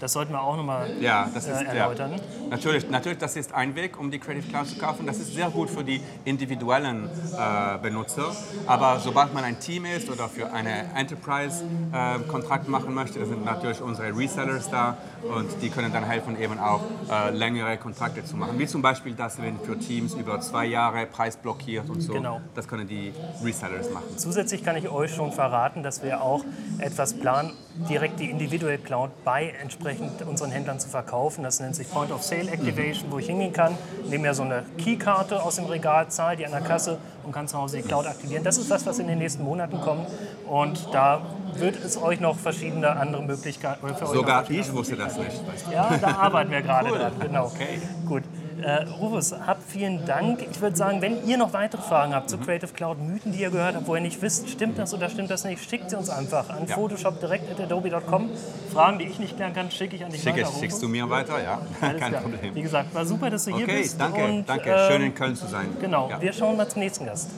Das 0.00 0.12
sollten 0.12 0.32
wir 0.32 0.40
auch 0.42 0.56
nochmal 0.56 0.74
Mhm. 0.88 1.02
Ja, 1.02 1.28
das 1.32 1.44
ist 1.46 1.60
äh, 1.60 1.64
ja, 1.64 1.72
erläutern. 1.72 2.12
natürlich, 2.50 2.88
natürlich, 2.90 3.18
das 3.18 3.36
ist 3.36 3.52
ein 3.54 3.74
Weg, 3.74 3.98
um 3.98 4.10
die 4.10 4.18
Creative 4.18 4.46
Cloud 4.48 4.66
zu 4.66 4.76
kaufen. 4.76 5.06
Das 5.06 5.18
ist 5.18 5.34
sehr 5.34 5.50
gut 5.50 5.70
für 5.70 5.84
die 5.84 6.00
individuellen 6.24 7.08
äh, 7.36 7.78
Benutzer. 7.78 8.32
Aber 8.66 8.98
sobald 9.00 9.32
man 9.34 9.44
ein 9.44 9.58
Team 9.60 9.84
ist 9.86 10.10
oder 10.10 10.28
für 10.28 10.52
eine 10.52 10.84
Enterprise-Kontrakt 10.94 12.68
machen 12.68 12.94
möchte, 12.94 13.24
sind 13.26 13.44
natürlich 13.44 13.80
unsere 13.80 14.16
Resellers 14.16 14.70
da 14.70 14.96
und 15.22 15.48
die 15.62 15.70
können 15.70 15.92
dann 15.92 16.04
helfen, 16.04 16.40
eben 16.40 16.58
auch 16.58 16.80
äh, 17.10 17.30
längere 17.30 17.76
Kontrakte 17.78 18.24
zu 18.24 18.36
machen. 18.36 18.58
Wie 18.58 18.66
zum 18.66 18.82
Beispiel 18.82 19.14
das, 19.14 19.40
wenn 19.40 19.58
für 19.60 19.78
Teams 19.78 20.14
über 20.14 20.40
zwei 20.40 20.66
Jahre 20.66 21.06
Preis 21.06 21.36
blockiert 21.36 21.88
und 21.88 22.00
so. 22.00 22.14
Genau. 22.14 22.40
Das 22.54 22.68
können 22.68 22.86
die 22.86 23.12
Resellers 23.42 23.90
machen. 23.90 24.04
Zusätzlich 24.16 24.64
kann 24.64 24.76
ich 24.76 24.88
euch 24.88 25.14
schon 25.14 25.32
verraten, 25.32 25.82
dass 25.82 26.02
wir 26.02 26.22
auch 26.22 26.44
etwas 26.78 27.14
planen, 27.14 27.52
direkt 27.88 28.20
die 28.20 28.30
Individual 28.30 28.78
Cloud 28.78 29.10
bei 29.24 29.43
entsprechend 29.50 30.22
unseren 30.22 30.50
Händlern 30.50 30.78
zu 30.78 30.88
verkaufen. 30.88 31.42
Das 31.42 31.60
nennt 31.60 31.76
sich 31.76 31.90
Point 31.90 32.10
of 32.12 32.22
Sale 32.22 32.50
Activation, 32.50 33.10
wo 33.10 33.18
ich 33.18 33.26
hingehen 33.26 33.52
kann, 33.52 33.76
nehme 34.08 34.28
mir 34.28 34.34
so 34.34 34.42
eine 34.42 34.64
Keykarte 34.82 35.42
aus 35.42 35.56
dem 35.56 35.66
Regal, 35.66 36.08
zahle 36.08 36.36
die 36.36 36.46
an 36.46 36.52
der 36.52 36.60
Kasse 36.60 36.98
und 37.24 37.32
kann 37.32 37.48
zu 37.48 37.58
Hause 37.58 37.78
die 37.78 37.82
Cloud 37.82 38.06
aktivieren. 38.06 38.44
Das 38.44 38.58
ist 38.58 38.70
was, 38.70 38.86
was 38.86 38.98
in 38.98 39.08
den 39.08 39.18
nächsten 39.18 39.42
Monaten 39.44 39.80
kommt 39.80 40.08
und 40.48 40.88
da 40.92 41.22
wird 41.54 41.82
es 41.84 42.00
euch 42.00 42.20
noch 42.20 42.36
verschiedene 42.36 42.90
andere 42.90 43.22
Möglichkeiten 43.22 43.86
Sogar 44.06 44.50
ich 44.50 44.72
wusste 44.72 44.96
das 44.96 45.16
nicht. 45.16 45.42
Ja, 45.72 45.96
da 46.00 46.16
arbeiten 46.16 46.50
wir 46.50 46.62
gerade 46.62 46.90
dran, 46.90 47.12
genau. 47.20 47.46
Okay. 47.46 47.80
Gut. 48.06 48.22
Äh, 48.64 48.84
Rufus, 48.98 49.34
habt 49.46 49.62
vielen 49.62 50.06
Dank. 50.06 50.40
Ich 50.50 50.58
würde 50.62 50.74
sagen, 50.74 51.02
wenn 51.02 51.26
ihr 51.26 51.36
noch 51.36 51.52
weitere 51.52 51.82
Fragen 51.82 52.14
habt 52.14 52.30
zu 52.30 52.38
Mhm. 52.38 52.44
Creative 52.46 52.72
Cloud, 52.72 52.98
Mythen, 52.98 53.32
die 53.32 53.40
ihr 53.42 53.50
gehört 53.50 53.74
habt, 53.76 53.86
wo 53.86 53.94
ihr 53.94 54.00
nicht 54.00 54.22
wisst, 54.22 54.48
stimmt 54.48 54.78
das 54.78 54.94
oder 54.94 55.10
stimmt 55.10 55.30
das 55.30 55.44
nicht, 55.44 55.62
schickt 55.68 55.90
sie 55.90 55.96
uns 55.96 56.08
einfach 56.08 56.48
an 56.48 56.66
Ja. 56.66 56.74
Photoshop 56.74 57.20
direkt 57.20 57.50
at 57.50 57.60
adobe.com. 57.60 58.30
Fragen, 58.72 58.98
die 58.98 59.04
ich 59.04 59.18
nicht 59.18 59.36
klären 59.36 59.52
kann, 59.52 59.70
schicke 59.70 59.96
ich 59.96 60.04
an 60.04 60.10
dich 60.10 60.22
Schick 60.22 60.36
weiter. 60.36 60.48
es, 60.50 60.60
schickst 60.60 60.82
du 60.82 60.88
mir 60.88 61.08
weiter? 61.10 61.42
Ja, 61.42 61.60
Alles 61.82 62.00
kein 62.00 62.10
klar. 62.10 62.22
Problem. 62.22 62.54
Wie 62.54 62.62
gesagt, 62.62 62.94
war 62.94 63.04
super, 63.04 63.28
dass 63.28 63.44
du 63.44 63.54
hier 63.54 63.64
Okay, 63.66 63.82
bist. 63.82 64.00
danke, 64.00 64.24
und, 64.24 64.48
danke. 64.48 64.70
ähm, 64.70 64.90
Schön 64.90 65.02
in 65.02 65.14
Köln 65.14 65.36
zu 65.36 65.46
sein. 65.46 65.66
Genau, 65.80 66.08
Ja. 66.08 66.20
wir 66.22 66.32
schauen 66.32 66.56
mal 66.56 66.66
zum 66.66 66.80
nächsten 66.80 67.04
Gast. 67.04 67.28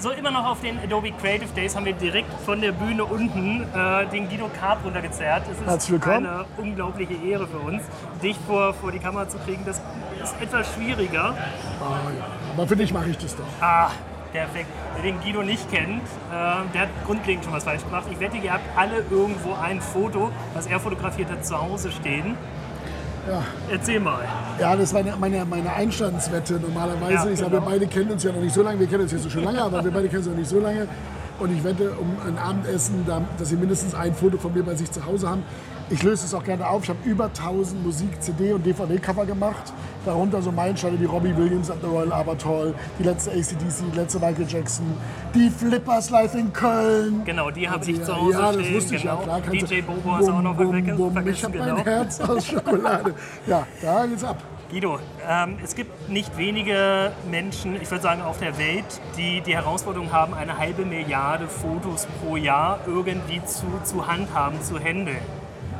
So, 0.00 0.10
immer 0.12 0.30
noch 0.30 0.46
auf 0.46 0.60
den 0.60 0.78
Adobe 0.78 1.10
Creative 1.10 1.48
Days 1.56 1.74
haben 1.74 1.84
wir 1.84 1.92
direkt 1.92 2.32
von 2.44 2.60
der 2.60 2.70
Bühne 2.70 3.04
unten 3.04 3.62
äh, 3.74 4.06
den 4.06 4.28
Guido 4.28 4.48
Karp 4.60 4.84
runtergezerrt. 4.84 5.42
Es 5.50 5.58
ist 5.58 5.66
Herzlich 5.66 5.90
willkommen. 5.92 6.24
eine 6.24 6.44
unglaubliche 6.56 7.14
Ehre 7.14 7.48
für 7.48 7.58
uns, 7.58 7.82
dich 8.22 8.36
vor, 8.46 8.74
vor 8.74 8.92
die 8.92 9.00
Kamera 9.00 9.28
zu 9.28 9.38
kriegen. 9.38 9.64
Das 9.66 9.80
ist 10.22 10.40
etwas 10.40 10.72
schwieriger. 10.72 11.34
Ah, 11.80 12.10
ja. 12.16 12.26
Aber 12.54 12.68
für 12.68 12.76
dich 12.76 12.92
mache 12.92 13.10
ich 13.10 13.18
das 13.18 13.34
doch. 13.34 13.44
Ah, 13.60 13.90
Perfekt. 14.32 14.68
Wer 14.94 15.02
den 15.10 15.20
Guido 15.20 15.42
nicht 15.42 15.70
kennt, 15.72 16.02
äh, 16.02 16.72
der 16.74 16.82
hat 16.82 16.88
grundlegend 17.06 17.44
schon 17.44 17.54
was 17.54 17.64
falsch 17.64 17.82
gemacht. 17.82 18.04
Ich 18.12 18.20
wette, 18.20 18.36
ihr 18.36 18.52
habt 18.52 18.64
alle 18.76 18.98
irgendwo 19.10 19.54
ein 19.54 19.80
Foto, 19.80 20.30
was 20.52 20.66
er 20.66 20.78
fotografiert 20.78 21.30
hat, 21.30 21.46
zu 21.46 21.58
Hause 21.58 21.90
stehen. 21.90 22.36
Ja. 23.28 23.42
Erzähl 23.70 24.00
mal. 24.00 24.24
Ja, 24.58 24.74
das 24.76 24.94
war 24.94 25.02
meine, 25.18 25.44
meine, 25.44 25.72
Einstandswette 25.72 26.54
normalerweise. 26.54 27.12
Ja, 27.12 27.32
ich 27.32 27.38
sage, 27.38 27.50
genau. 27.50 27.62
wir 27.64 27.70
beide 27.72 27.86
kennen 27.86 28.10
uns 28.10 28.22
ja 28.22 28.32
noch 28.32 28.40
nicht 28.40 28.54
so 28.54 28.62
lange. 28.62 28.80
Wir 28.80 28.86
kennen 28.86 29.02
uns 29.02 29.12
jetzt 29.12 29.30
schon 29.30 29.44
lange, 29.44 29.60
aber 29.62 29.84
wir 29.84 29.90
beide 29.90 30.08
kennen 30.08 30.20
uns 30.22 30.28
noch 30.28 30.36
nicht 30.36 30.48
so 30.48 30.60
lange. 30.60 30.88
Und 31.38 31.56
ich 31.56 31.62
wette 31.62 31.92
um 31.92 32.16
ein 32.26 32.36
Abendessen, 32.38 33.04
da- 33.06 33.22
dass 33.38 33.48
sie 33.50 33.56
mindestens 33.56 33.94
ein 33.94 34.14
Foto 34.14 34.38
von 34.38 34.52
mir 34.54 34.62
bei 34.64 34.74
sich 34.74 34.90
zu 34.90 35.04
Hause 35.04 35.28
haben. 35.28 35.42
Ich 35.90 36.02
löse 36.02 36.26
es 36.26 36.34
auch 36.34 36.44
gerne 36.44 36.68
auf. 36.68 36.82
Ich 36.84 36.90
habe 36.90 36.98
über 37.04 37.24
1000 37.26 37.82
Musik-, 37.82 38.20
CD- 38.20 38.52
und 38.52 38.64
DVD-Cover 38.66 39.24
gemacht. 39.24 39.72
Darunter 40.04 40.42
so 40.42 40.52
Meilensteine 40.52 41.00
wie 41.00 41.06
Robbie 41.06 41.34
Williams 41.36 41.70
at 41.70 41.78
the 41.80 41.86
Royal 41.86 42.12
Albert 42.12 42.44
Hall, 42.44 42.74
die 42.98 43.04
letzte 43.04 43.30
ACDC, 43.30 43.90
die 43.92 43.96
letzte 43.96 44.18
Michael 44.18 44.46
Jackson, 44.46 44.86
die 45.34 45.48
Flippers 45.50 46.10
live 46.10 46.34
in 46.34 46.52
Köln. 46.52 47.22
Genau, 47.24 47.50
die 47.50 47.66
habe 47.68 47.78
Also, 47.78 47.90
ich 47.90 47.98
ja, 47.98 48.04
zu 48.04 48.16
Hause 48.16 48.32
ja, 48.32 48.52
das 48.52 48.60
stehen. 48.62 48.74
wusste 48.74 48.94
ich 48.96 49.02
genau. 49.02 49.16
ja, 49.16 49.22
klar. 49.22 49.40
kannst 49.40 49.62
du- 49.62 49.66
DJ 49.66 49.80
Bobo 49.82 50.12
hast 50.12 50.28
du 50.28 50.32
auch 50.32 50.42
noch 50.42 50.56
Bum, 50.56 50.70
vergessen. 50.72 50.96
bum, 50.98 51.14
bum. 51.14 51.28
Ich 51.28 51.40
vergessen 51.40 51.44
habe 51.44 51.58
genau. 51.58 51.74
mein 51.76 51.84
Herz 51.84 52.20
aus 52.20 52.46
Schokolade. 52.46 53.14
Ja, 53.46 53.66
da 53.82 54.06
geht's 54.06 54.24
ab. 54.24 54.42
Guido, 54.70 54.98
ähm, 55.26 55.56
es 55.64 55.74
gibt 55.74 56.10
nicht 56.10 56.36
wenige 56.36 57.12
Menschen, 57.30 57.76
ich 57.80 57.90
würde 57.90 58.02
sagen 58.02 58.20
auf 58.20 58.38
der 58.38 58.58
Welt, 58.58 58.84
die 59.16 59.40
die 59.40 59.54
Herausforderung 59.54 60.12
haben, 60.12 60.34
eine 60.34 60.58
halbe 60.58 60.84
Milliarde 60.84 61.48
Fotos 61.48 62.06
pro 62.22 62.36
Jahr 62.36 62.78
irgendwie 62.86 63.42
zu, 63.46 63.64
zu 63.84 64.06
handhaben, 64.06 64.60
zu 64.62 64.78
handeln. 64.78 65.16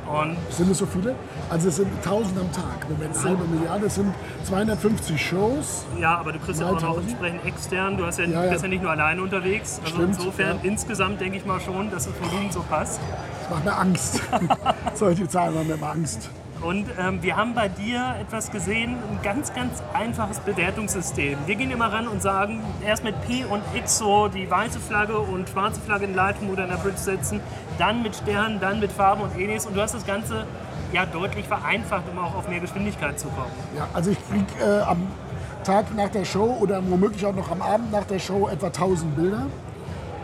Und 0.09 0.37
Sind 0.51 0.71
es 0.71 0.79
so 0.79 0.87
viele? 0.87 1.15
Also 1.51 1.69
es 1.69 1.77
sind 1.77 1.89
1000 1.99 2.39
am 2.41 2.51
Tag. 2.53 2.89
Moment, 2.89 3.23
halbe 3.23 3.45
Milliarde, 3.45 3.87
es 3.87 3.97
sind 3.97 4.15
250 4.45 5.21
Shows. 5.27 5.85
ja, 6.01 6.17
aber 6.19 6.33
du 6.33 6.39
kriegst 6.39 6.61
ja 6.61 6.69
auch 6.69 6.73
noch 6.73 6.81
3000? 6.81 7.09
entsprechend 7.11 7.45
extern. 7.45 7.97
Du 7.99 8.07
hast 8.07 8.19
ja, 8.19 8.25
Ja, 8.25 8.45
ja. 8.45 8.51
bist 8.51 8.63
ja 8.63 8.69
nicht 8.69 8.83
nur 8.83 8.91
alleine 8.91 9.21
unterwegs. 9.23 9.81
Also 9.85 9.97
Stimmt, 9.97 10.17
insofern, 10.17 10.57
ja. 10.57 10.63
insgesamt 10.63 11.21
denke 11.21 11.37
ich 11.39 11.45
mal 11.45 11.61
schon, 11.61 11.91
dass 11.91 12.07
das 12.07 12.15
Volumen 12.21 12.51
so 12.51 12.61
passt. 12.63 13.01
Das 13.43 13.51
macht 13.51 13.65
mir 13.65 13.77
Angst. 13.77 14.23
Solche 14.95 15.29
Zahlen 15.29 15.55
machen 15.55 15.69
mir 15.69 15.75
immer 15.75 15.91
Angst. 15.91 16.31
Und 16.61 16.87
ähm, 16.99 17.23
wir 17.23 17.37
haben 17.37 17.55
bei 17.55 17.69
dir 17.69 18.17
etwas 18.21 18.51
gesehen, 18.51 18.97
ein 19.11 19.21
ganz, 19.23 19.55
ganz 19.55 19.83
einfaches 19.95 20.41
Bewertungssystem. 20.41 21.39
Wir 21.47 21.55
gehen 21.55 21.71
immer 21.71 21.93
ran 21.93 22.09
und 22.09 22.21
sagen, 22.21 22.61
erst 22.85 23.05
mit 23.05 23.15
P 23.27 23.45
und 23.45 23.63
X 23.77 23.99
so 23.99 24.29
die 24.29 24.51
weiße 24.51 24.81
Flagge 24.81 25.19
und 25.19 25.49
schwarze 25.49 25.81
Flagge 25.81 26.07
in 26.07 26.15
Lightroom 26.15 26.51
oder 26.51 26.65
in 26.65 26.71
der 26.71 26.79
Bridge 26.79 26.99
setzen, 26.99 27.41
dann 27.79 28.03
mit 28.03 28.17
Sternen, 28.17 28.59
dann 28.59 28.81
mit 28.81 28.91
Farben 28.91 29.23
und 29.23 29.39
Ähnliches. 29.39 29.67
Und 29.67 29.77
du 29.77 29.81
hast 29.81 29.95
das 29.95 30.05
Ganze 30.05 30.47
ja 30.93 31.07
deutlich 31.07 31.47
vereinfacht, 31.47 32.05
um 32.11 32.19
auch 32.19 32.35
auf 32.35 32.49
mehr 32.49 32.61
Geschwindigkeit 32.61 33.21
zu 33.21 33.29
kommen. 33.29 33.53
Ja, 33.77 33.87
also 33.95 34.11
ich 34.11 34.19
kriege 34.29 34.65
äh, 34.65 34.81
am 34.81 35.07
Tag 35.63 35.95
nach 35.95 36.09
der 36.09 36.25
Show 36.25 36.57
oder 36.61 36.83
womöglich 36.89 37.25
auch 37.25 37.35
noch 37.35 37.51
am 37.51 37.63
Abend 37.63 37.93
nach 37.93 38.05
der 38.05 38.19
Show 38.19 38.49
etwa 38.49 38.67
1000 38.67 39.15
Bilder. 39.15 39.47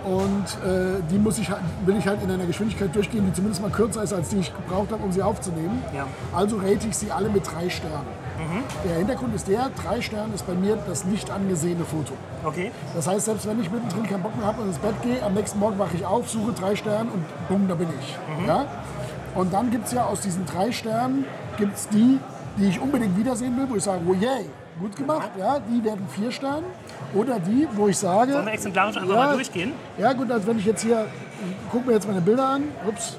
Und 0.04 0.44
äh, 0.64 1.00
die 1.10 1.18
muss 1.18 1.38
ich, 1.38 1.50
halt- 1.50 1.62
will 1.86 1.96
ich 1.96 2.06
halt 2.06 2.22
in 2.22 2.30
einer 2.30 2.44
Geschwindigkeit 2.46 2.94
durchgehen, 2.94 3.24
die 3.26 3.32
zumindest 3.32 3.62
mal 3.62 3.70
kürzer 3.70 4.02
ist, 4.02 4.12
als 4.12 4.28
die 4.28 4.36
ich 4.38 4.52
gebraucht 4.54 4.92
habe, 4.92 5.02
um 5.02 5.10
sie 5.12 5.22
aufzunehmen. 5.22 5.82
Ja. 5.94 6.06
Also 6.34 6.56
rate 6.58 6.86
ich 6.88 6.96
sie 6.96 7.10
alle 7.10 7.28
mit 7.30 7.42
drei 7.46 7.68
Sternen. 7.70 8.24
Der 8.84 8.96
Hintergrund 8.96 9.34
ist 9.34 9.48
der, 9.48 9.70
drei 9.82 10.00
Sterne 10.02 10.34
ist 10.34 10.46
bei 10.46 10.54
mir 10.54 10.76
das 10.86 11.04
nicht 11.06 11.30
angesehene 11.30 11.84
Foto. 11.84 12.12
Okay? 12.44 12.72
Das 12.94 13.06
heißt, 13.06 13.24
selbst 13.24 13.46
wenn 13.48 13.58
ich 13.60 13.70
mittendrin 13.70 14.02
keinen 14.06 14.22
Bock 14.22 14.36
mehr 14.36 14.46
habe 14.46 14.60
und 14.62 14.68
ins 14.68 14.78
Bett 14.78 15.00
gehe, 15.02 15.22
am 15.22 15.32
nächsten 15.34 15.58
Morgen 15.58 15.78
wache 15.78 15.96
ich 15.96 16.04
auf, 16.04 16.28
suche 16.28 16.52
drei 16.52 16.76
Sterne 16.76 17.10
und 17.10 17.24
bumm, 17.48 17.66
da 17.68 17.74
bin 17.74 17.88
ich. 18.00 18.18
Ja? 18.46 18.66
Und 19.34 19.52
dann 19.54 19.70
gibt 19.70 19.86
es 19.86 19.92
ja 19.92 20.04
aus 20.04 20.20
diesen 20.20 20.44
drei 20.44 20.70
Sternen, 20.72 21.24
gibt's 21.56 21.88
die, 21.88 22.18
die 22.58 22.66
ich 22.68 22.80
unbedingt 22.80 23.16
wiedersehen 23.16 23.56
will, 23.56 23.66
wo 23.70 23.76
ich 23.76 23.82
sage, 23.84 24.02
oh 24.06 24.12
yay, 24.14 24.50
gut 24.80 24.96
gemacht, 24.96 25.30
ja, 25.38 25.58
die 25.60 25.84
werden 25.84 26.06
vier 26.08 26.30
Sterne. 26.32 26.66
Oder 27.14 27.38
die, 27.38 27.66
wo 27.74 27.88
ich 27.88 27.96
sage... 27.98 28.32
Sollen 28.32 28.46
wir 28.46 28.52
exemplarisch 28.52 28.96
einfach 28.96 29.14
mal 29.14 29.34
durchgehen? 29.34 29.72
Ja 29.98 30.12
gut, 30.12 30.30
als 30.30 30.46
wenn 30.46 30.58
ich 30.58 30.64
jetzt 30.66 30.82
hier, 30.82 31.06
ich 31.48 31.70
gucke 31.70 31.86
mir 31.86 31.94
jetzt 31.94 32.08
meine 32.08 32.20
Bilder 32.20 32.48
an, 32.48 32.64
ups. 32.88 33.16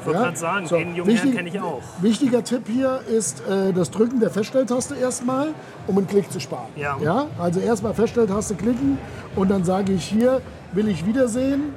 Ich 0.00 0.06
wollte 0.06 0.18
Ja, 0.18 0.24
gerade 0.26 0.36
sagen, 0.38 0.66
so, 0.66 0.76
den 0.76 0.94
jungen 0.94 1.10
wichtig- 1.10 1.34
kenne 1.34 1.48
ich 1.48 1.60
auch. 1.60 1.80
Wichtiger 2.00 2.44
Tipp 2.44 2.62
hier 2.66 3.00
ist 3.10 3.40
äh, 3.48 3.72
das 3.72 3.90
Drücken 3.90 4.20
der 4.20 4.30
Feststelltaste 4.30 4.94
erstmal, 4.96 5.48
um 5.86 5.96
einen 5.96 6.06
Klick 6.06 6.30
zu 6.30 6.40
sparen. 6.40 6.66
Ja. 6.76 6.96
Ja? 7.02 7.26
Also 7.38 7.60
erstmal 7.60 7.94
Feststelltaste 7.94 8.54
klicken 8.54 8.98
und 9.34 9.50
dann 9.50 9.64
sage 9.64 9.92
ich 9.92 10.04
hier, 10.04 10.42
will 10.72 10.88
ich 10.88 11.06
wiedersehen, 11.06 11.72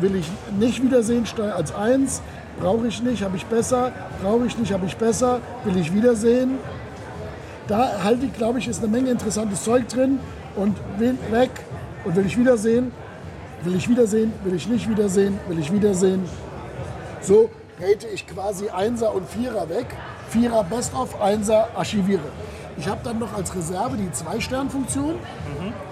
will 0.00 0.16
ich 0.16 0.26
nicht 0.58 0.82
wiedersehen, 0.82 1.24
als 1.56 1.74
1, 1.74 2.20
brauche 2.60 2.86
ich 2.88 3.02
nicht, 3.02 3.22
habe 3.22 3.36
ich 3.36 3.46
besser, 3.46 3.92
brauche 4.22 4.44
ich 4.46 4.58
nicht, 4.58 4.70
habe 4.72 4.84
ich 4.86 4.96
besser, 4.96 5.40
will 5.64 5.76
ich 5.78 5.94
wiedersehen. 5.94 6.58
Da 7.68 8.02
halte 8.02 8.26
ich, 8.26 8.32
glaube 8.32 8.58
ich, 8.58 8.68
ist 8.68 8.82
eine 8.82 8.90
Menge 8.90 9.10
interessantes 9.10 9.62
Zeug 9.62 9.88
drin 9.88 10.18
und 10.56 10.76
will 10.98 11.16
weg 11.30 11.50
und 12.04 12.16
will 12.16 12.26
ich 12.26 12.36
wiedersehen, 12.36 12.92
will 13.62 13.76
ich 13.76 13.88
wiedersehen, 13.88 14.32
will 14.42 14.54
ich 14.54 14.66
nicht 14.66 14.88
wiedersehen, 14.88 15.38
will 15.48 15.58
ich 15.58 15.72
wiedersehen. 15.72 16.24
So 17.20 17.50
rate 17.80 18.08
ich 18.08 18.26
quasi 18.26 18.68
Einser 18.68 19.14
und 19.14 19.28
Vierer 19.28 19.68
weg. 19.68 19.86
Vierer 20.28 20.64
Best 20.64 20.94
of, 20.94 21.20
Einser 21.20 21.68
archiviere. 21.76 22.20
Ich 22.78 22.88
habe 22.88 23.00
dann 23.04 23.18
noch 23.18 23.34
als 23.34 23.54
Reserve 23.54 23.96
die 23.96 24.10
Zwei-Stern-Funktion. 24.10 25.16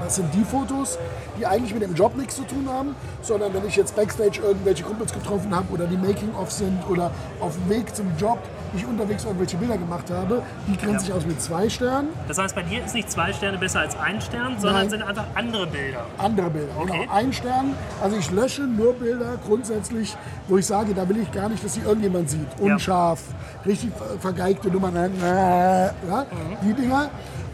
Das 0.02 0.16
sind 0.16 0.34
die 0.34 0.44
Fotos, 0.44 0.98
die 1.38 1.46
eigentlich 1.46 1.74
mit 1.74 1.82
dem 1.82 1.94
Job 1.94 2.16
nichts 2.16 2.36
zu 2.36 2.42
tun 2.42 2.68
haben, 2.68 2.96
sondern 3.22 3.52
wenn 3.52 3.66
ich 3.66 3.76
jetzt 3.76 3.94
Backstage 3.94 4.40
irgendwelche 4.42 4.82
Kumpels 4.82 5.12
getroffen 5.12 5.54
habe 5.54 5.72
oder 5.72 5.86
die 5.86 5.98
Making-of 5.98 6.50
sind 6.50 6.82
oder 6.88 7.10
auf 7.38 7.54
dem 7.54 7.68
Weg 7.68 7.94
zum 7.94 8.06
Job 8.18 8.38
ich 8.74 8.86
unterwegs 8.86 9.24
irgendwelche 9.24 9.56
Bilder 9.56 9.76
gemacht 9.76 10.10
habe, 10.10 10.42
die 10.68 10.76
grenze 10.76 11.06
ich 11.06 11.12
aus 11.12 11.26
mit 11.26 11.40
zwei 11.40 11.68
Sternen. 11.68 12.08
Das 12.28 12.38
heißt, 12.38 12.54
bei 12.54 12.62
dir 12.62 12.84
ist 12.84 12.94
nicht 12.94 13.10
zwei 13.10 13.32
Sterne 13.32 13.58
besser 13.58 13.80
als 13.80 13.98
ein 13.98 14.20
Stern, 14.20 14.54
sondern 14.58 14.82
Nein. 14.82 14.90
sind 14.90 15.02
einfach 15.02 15.24
andere 15.34 15.66
Bilder. 15.66 16.04
Andere 16.18 16.50
Bilder, 16.50 16.72
Okay. 16.78 17.00
genau. 17.00 17.12
Ein 17.12 17.32
Stern. 17.32 17.74
Also 18.02 18.16
ich 18.16 18.30
lösche 18.30 18.62
nur 18.62 18.94
Bilder 18.94 19.38
grundsätzlich, 19.46 20.16
wo 20.48 20.58
ich 20.58 20.66
sage, 20.66 20.94
da 20.94 21.08
will 21.08 21.18
ich 21.18 21.30
gar 21.32 21.48
nicht, 21.48 21.64
dass 21.64 21.74
sie 21.74 21.80
irgendjemand 21.80 22.30
sieht. 22.30 22.48
Unscharf, 22.58 23.20
richtig 23.66 23.90
ver- 23.96 24.18
vergeigte 24.20 24.68
Nummern, 24.68 24.96
äh, 24.96 25.86
ja, 25.86 26.26
die 26.62 26.72
Dinger. 26.74 27.08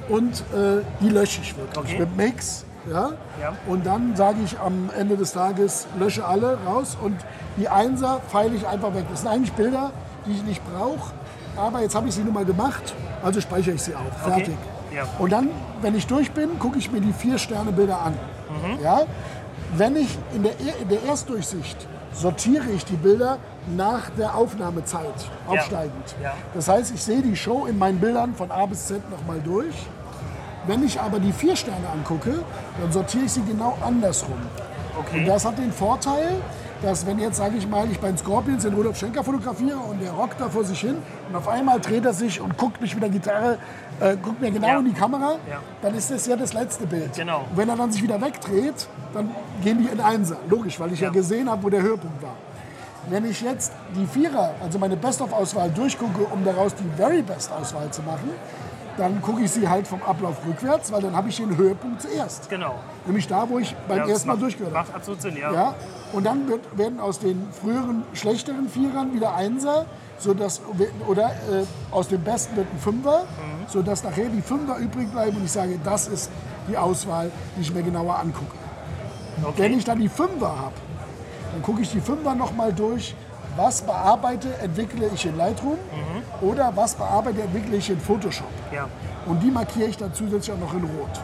Und 0.09 0.41
äh, 0.55 0.83
die 1.01 1.09
lösche 1.09 1.41
ich 1.41 1.57
wirklich 1.57 1.79
Okay. 1.95 1.99
mit 2.01 2.17
Mix. 2.17 2.65
Ja? 2.89 3.11
Ja. 3.43 3.53
Und 3.67 3.85
dann 3.85 4.15
sage 4.15 4.37
ich 4.45 4.57
am 4.61 4.91
Ende 4.97 5.17
des 5.17 5.33
Tages, 5.33 5.89
lösche 5.99 6.25
alle 6.25 6.57
raus 6.65 6.97
und 7.03 7.17
die 7.57 7.69
Einser 7.69 8.21
feile 8.29 8.55
ich 8.55 8.65
einfach 8.65 8.95
weg. 8.95 9.07
Das 9.11 9.23
sind 9.23 9.31
eigentlich 9.31 9.53
Bilder, 9.55 9.91
die 10.27 10.33
ich 10.33 10.43
nicht 10.45 10.63
brauche, 10.73 11.13
aber 11.57 11.81
jetzt 11.81 11.95
habe 11.95 12.09
ich 12.09 12.15
sie 12.15 12.23
nun 12.23 12.35
mal 12.35 12.45
gemacht, 12.45 12.95
also 13.23 13.41
speichere 13.41 13.75
ich 13.75 13.83
sie 13.83 13.95
auch. 13.95 14.19
Fertig. 14.29 14.57
Ja. 14.95 15.05
Und 15.19 15.33
dann, 15.33 15.49
wenn 15.83 15.95
ich 15.95 16.07
durch 16.07 16.31
bin, 16.33 16.59
gucke 16.59 16.79
ich 16.79 16.91
mir 16.91 17.01
die 17.01 17.13
vier 17.13 17.39
Sterne 17.39 17.73
Bilder 17.73 18.01
an. 18.01 18.15
Ja? 18.83 19.03
Wenn 19.77 19.97
ich 19.97 20.17
in 20.35 20.43
der, 20.45 20.53
Er- 20.61 20.81
in 20.81 20.89
der 20.89 21.03
Erstdurchsicht 21.03 21.77
sortiere 22.13 22.71
ich 22.71 22.85
die 22.85 22.97
Bilder 22.97 23.39
nach 23.77 24.09
der 24.11 24.35
Aufnahmezeit 24.37 25.13
aufsteigend. 25.47 26.15
Ja. 26.23 26.33
Das 26.55 26.69
heißt, 26.69 26.95
ich 26.95 27.03
sehe 27.03 27.21
die 27.21 27.37
Show 27.37 27.67
in 27.67 27.79
meinen 27.79 27.99
Bildern 27.99 28.35
von 28.35 28.51
A 28.51 28.65
bis 28.67 28.87
Z 28.87 29.11
nochmal 29.11 29.41
durch. 29.45 29.75
Wenn 30.67 30.85
ich 30.85 30.99
aber 31.01 31.19
die 31.19 31.33
vier 31.33 31.57
Sterne 31.57 31.89
angucke, 31.93 32.39
dann 32.81 32.91
sortiere 32.93 33.25
ich 33.25 33.33
sie 33.33 33.43
genau 33.43 33.77
andersrum. 33.85 34.39
Okay. 34.99 35.21
Und 35.21 35.27
das 35.27 35.45
hat 35.45 35.59
den 35.59 35.73
Vorteil, 35.73 36.37
dass 36.87 37.05
wenn 37.05 37.19
jetzt, 37.19 37.37
sage 37.39 37.57
ich 37.59 37.67
mal, 37.69 37.91
ich 37.91 37.99
bei 37.99 38.07
den 38.09 38.17
Scorpions 38.17 38.63
den 38.63 38.73
Rudolf 38.75 38.97
Schenker 38.97 39.25
fotografiere 39.25 39.77
und 39.77 40.01
der 40.01 40.13
rockt 40.13 40.41
da 40.41 40.49
vor 40.49 40.63
sich 40.65 40.81
hin 40.81 40.97
und 41.29 41.35
auf 41.35 41.49
einmal 41.49 41.81
dreht 41.81 42.05
er 42.05 42.13
sich 42.13 42.41
und 42.41 42.57
guckt 42.57 42.81
mich 42.81 42.95
mit 42.95 43.03
der 43.03 43.11
Gitarre, 43.11 43.59
äh, 44.01 44.17
guckt 44.17 44.41
mir 44.41 44.53
genau 44.53 44.69
Ja. 44.69 44.79
in 44.79 44.85
die 44.85 44.93
Kamera, 44.93 45.33
Ja. 45.51 45.59
dann 45.83 45.95
ist 45.97 46.13
das 46.13 46.27
ja 46.27 46.37
das 46.37 46.53
letzte 46.53 46.87
Bild. 46.87 47.13
Genau. 47.15 47.41
Und 47.51 47.57
wenn 47.57 47.69
er 47.69 47.75
dann 47.77 47.91
sich 47.91 48.03
wieder 48.05 48.21
wegdreht, 48.23 48.87
dann 49.13 49.31
gehen 49.65 49.79
die 49.79 49.89
in 49.89 50.01
Einser. 50.01 50.37
Logisch, 50.49 50.79
weil 50.79 50.93
ich 50.93 51.01
ja, 51.01 51.09
Ja. 51.09 51.13
gesehen 51.13 51.51
habe, 51.51 51.61
wo 51.65 51.71
der 51.71 51.83
Höhepunkt 51.83 52.23
war. 52.23 52.35
Wenn 53.11 53.25
ich 53.25 53.41
jetzt 53.41 53.73
die 53.97 54.07
Vierer, 54.07 54.55
also 54.63 54.79
meine 54.79 54.97
Best-of-Auswahl 54.97 55.71
durchgucke, 55.71 56.23
um 56.33 56.45
daraus 56.45 56.73
die 56.75 56.89
Very 56.97 57.23
Best-Auswahl 57.23 57.91
zu 57.91 58.03
machen, 58.03 58.31
dann 58.97 59.21
gucke 59.23 59.43
ich 59.43 59.51
sie 59.51 59.69
halt 59.69 59.87
vom 59.87 60.03
Ablauf 60.03 60.37
rückwärts, 60.47 60.91
weil 60.93 61.03
dann 61.03 61.15
habe 61.15 61.29
ich 61.29 61.37
den 61.37 61.57
Höhepunkt 61.57 62.03
zuerst. 62.03 62.49
Genau. 62.49 62.77
Nämlich 63.07 63.27
da, 63.29 63.49
wo 63.49 63.59
ich 63.59 63.75
beim 63.89 63.99
Ja, 63.99 64.07
ersten 64.09 64.29
Mal 64.29 64.39
durchgehört 64.39 64.75
habe. 64.75 64.87
Macht 64.87 64.97
absolut 64.97 65.21
Sinn, 65.23 65.37
ja. 65.37 65.53
Ja, 65.53 65.75
und 66.13 66.25
dann 66.25 66.49
wird, 66.49 66.61
werden 66.79 67.01
aus 67.01 67.19
den 67.19 67.47
früheren 67.53 68.05
schlechteren 68.15 68.69
Vierern 68.69 69.13
wieder 69.13 69.35
Einser, 69.35 69.87
sodass, 70.19 70.61
oder 71.07 71.27
äh, 71.27 71.65
aus 71.91 72.09
dem 72.09 72.23
Besten 72.23 72.57
wird 72.57 72.67
ein 72.73 72.79
Fünfer, 72.79 73.21
Mhm. 73.25 73.69
sodass 73.69 74.03
nachher 74.03 74.29
die 74.29 74.41
Fünfer 74.43 74.79
übrig 74.79 75.11
bleiben 75.13 75.37
und 75.37 75.45
ich 75.45 75.53
sage, 75.53 75.79
das 75.85 76.09
ist 76.09 76.31
die 76.69 76.77
Auswahl, 76.79 77.31
die 77.57 77.61
ich 77.63 77.75
mir 77.75 77.83
genauer 77.83 78.19
angucke. 78.19 78.55
Okay. 79.43 79.53
Wenn 79.59 79.79
ich 79.79 79.85
dann 79.85 80.01
die 80.01 80.09
Fünfer 80.09 80.49
habe, 80.59 80.75
dann 81.53 81.63
gucke 81.63 81.83
ich 81.83 81.91
die 81.93 82.01
Fünfer 82.01 82.35
nochmal 82.35 82.73
durch, 82.73 83.15
was 83.57 83.83
bearbeite, 83.83 84.49
entwickle 84.59 85.09
ich 85.15 85.27
in 85.27 85.37
Lightroom 85.37 85.75
Mhm. 85.93 86.47
oder 86.49 86.73
was 86.77 86.95
bearbeite, 86.95 87.43
entwickle 87.43 87.77
ich 87.77 87.91
in 87.91 88.01
Photoshop. 88.01 88.47
ja. 88.73 88.87
Und 89.27 89.41
die 89.43 89.51
markiere 89.51 89.89
ich 89.89 89.97
dann 89.97 90.15
zusätzlich 90.15 90.55
auch 90.55 90.61
noch 90.61 90.73
in 90.73 90.85
Rot. 90.85 91.21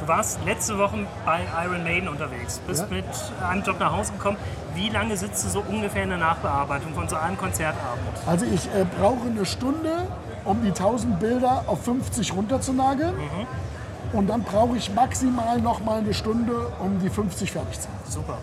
Du 0.00 0.08
warst 0.08 0.38
letzte 0.44 0.76
Woche 0.78 1.06
bei 1.24 1.40
Iron 1.64 1.82
Maiden 1.84 2.08
unterwegs, 2.08 2.58
bist 2.66 2.82
Ja. 2.82 2.94
mit 2.96 3.04
einem 3.48 3.62
Job 3.62 3.78
nach 3.80 3.92
Hause 3.96 4.12
gekommen. 4.12 4.36
Wie 4.74 4.88
lange 4.88 5.16
sitzt 5.16 5.44
du 5.44 5.48
so 5.48 5.62
ungefähr 5.68 6.02
in 6.02 6.08
der 6.10 6.18
Nachbearbeitung 6.18 6.92
von 6.94 7.08
so 7.08 7.16
einem 7.16 7.36
Konzertabend? 7.38 8.02
Also 8.26 8.44
ich 8.46 8.66
äh, 8.66 8.84
brauche 9.00 9.28
eine 9.28 9.44
Stunde, 9.46 9.90
um 10.44 10.62
die 10.62 10.68
1000 10.72 11.18
Bilder 11.20 11.64
auf 11.66 11.82
50 11.84 12.34
runterzunageln. 12.34 13.14
Und 14.12 14.28
dann 14.28 14.42
brauche 14.42 14.76
ich 14.76 14.92
maximal 14.94 15.58
noch 15.60 15.80
mal 15.84 15.98
eine 15.98 16.14
Stunde, 16.14 16.52
um 16.78 16.98
die 17.00 17.08
50 17.08 17.50
fertig 17.52 17.80
zu 17.80 17.88
machen. 17.88 18.00
Super. 18.08 18.38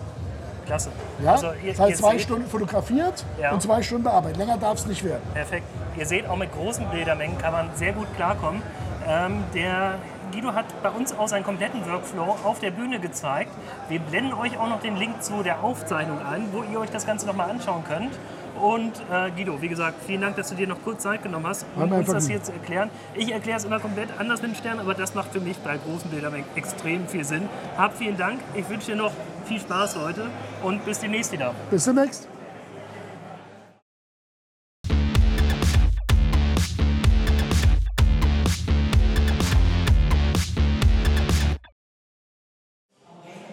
Klasse. 0.66 0.90
Ja? 1.22 1.32
Also 1.32 1.48
ihr, 1.64 1.70
das 1.72 1.80
heißt, 1.80 1.90
ihr 1.90 1.96
zwei 1.96 2.18
Stunden 2.18 2.46
fotografiert 2.48 3.24
Ja. 3.40 3.52
und 3.52 3.62
zwei 3.62 3.82
Stunden 3.82 4.04
bearbeitet. 4.04 4.36
Länger 4.38 4.56
darf 4.58 4.78
es 4.78 4.86
nicht 4.86 5.04
werden. 5.04 5.22
Perfekt. 5.32 5.66
Ihr 5.96 6.06
seht, 6.06 6.28
auch 6.28 6.36
mit 6.36 6.52
großen 6.52 6.86
Bildermengen 6.90 7.38
kann 7.38 7.52
man 7.52 7.70
sehr 7.74 7.92
gut 7.92 8.06
klarkommen. 8.16 8.62
Ähm, 9.06 9.44
der 9.54 9.96
Guido 10.32 10.52
hat 10.54 10.64
bei 10.82 10.90
uns 10.90 11.16
auch 11.16 11.28
seinen 11.28 11.44
kompletten 11.44 11.86
Workflow 11.88 12.36
auf 12.44 12.58
der 12.58 12.70
Bühne 12.72 12.98
gezeigt. 12.98 13.50
Wir 13.88 14.00
blenden 14.00 14.32
euch 14.34 14.58
auch 14.58 14.68
noch 14.68 14.80
den 14.80 14.96
Link 14.96 15.22
zu 15.22 15.42
der 15.42 15.62
Aufzeichnung 15.62 16.18
ein, 16.24 16.48
wo 16.52 16.62
ihr 16.64 16.80
euch 16.80 16.90
das 16.90 17.06
Ganze 17.06 17.26
nochmal 17.26 17.50
anschauen 17.50 17.84
könnt. 17.84 18.18
Und 18.60 18.92
äh, 19.12 19.30
Guido, 19.32 19.60
wie 19.60 19.68
gesagt, 19.68 19.96
vielen 20.06 20.20
Dank, 20.20 20.36
dass 20.36 20.48
du 20.48 20.54
dir 20.54 20.66
noch 20.68 20.80
kurz 20.82 21.02
Zeit 21.02 21.22
genommen 21.22 21.46
hast, 21.46 21.66
um 21.76 21.90
uns 21.90 22.08
das 22.08 22.28
hier 22.28 22.42
zu 22.42 22.52
erklären. 22.52 22.88
Ich 23.14 23.32
erkläre 23.32 23.58
es 23.58 23.64
immer 23.64 23.80
komplett 23.80 24.08
anders 24.18 24.42
mit 24.42 24.52
dem 24.52 24.54
Stern, 24.56 24.78
aber 24.78 24.94
das 24.94 25.14
macht 25.14 25.32
für 25.32 25.40
mich 25.40 25.58
bei 25.58 25.76
großen 25.76 26.08
Bildermengen 26.10 26.46
extrem 26.54 27.06
viel 27.08 27.24
Sinn. 27.24 27.48
Hab 27.76 27.96
vielen 27.96 28.16
Dank. 28.16 28.38
Ich 28.54 28.68
wünsche 28.68 28.92
dir 28.92 28.96
noch 28.96 29.12
viel 29.44 29.60
Spaß 29.60 29.96
heute 29.96 30.26
und 30.62 30.84
bis 30.84 31.00
demnächst 31.00 31.32
wieder. 31.32 31.54
Bis 31.70 31.84
demnächst. 31.84 32.28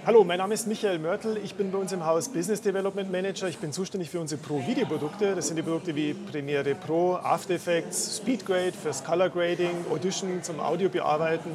Hallo, 0.04 0.24
mein 0.24 0.40
Name 0.40 0.56
ist 0.56 0.66
Michael 0.66 0.98
Mörtel. 0.98 1.38
Ich 1.44 1.54
bin 1.54 1.72
bei 1.72 1.78
uns 1.78 1.92
im 1.92 2.04
Haus 2.04 2.28
Business 2.28 2.60
Development 2.60 3.12
Manager. 3.12 3.48
Ich 3.48 3.60
bin 3.60 3.72
zuständig 3.72 4.10
für 4.10 4.20
unsere 4.20 4.42
Pro-Video-Produkte. 4.42 5.36
Das 5.36 5.48
sind 5.48 5.58
die 5.58 5.62
Produkte 5.62 5.96
wie 5.96 6.16
Premiere 6.16 6.74
Pro, 6.74 7.18
After 7.18 7.54
Effects, 7.54 8.18
Speedgrade 8.18 8.74
fürs 8.74 9.04
Color 9.04 9.30
Grading, 9.30 9.86
Audition 9.92 10.42
zum 10.42 10.60
Audio 10.60 10.90
bearbeiten 10.90 11.52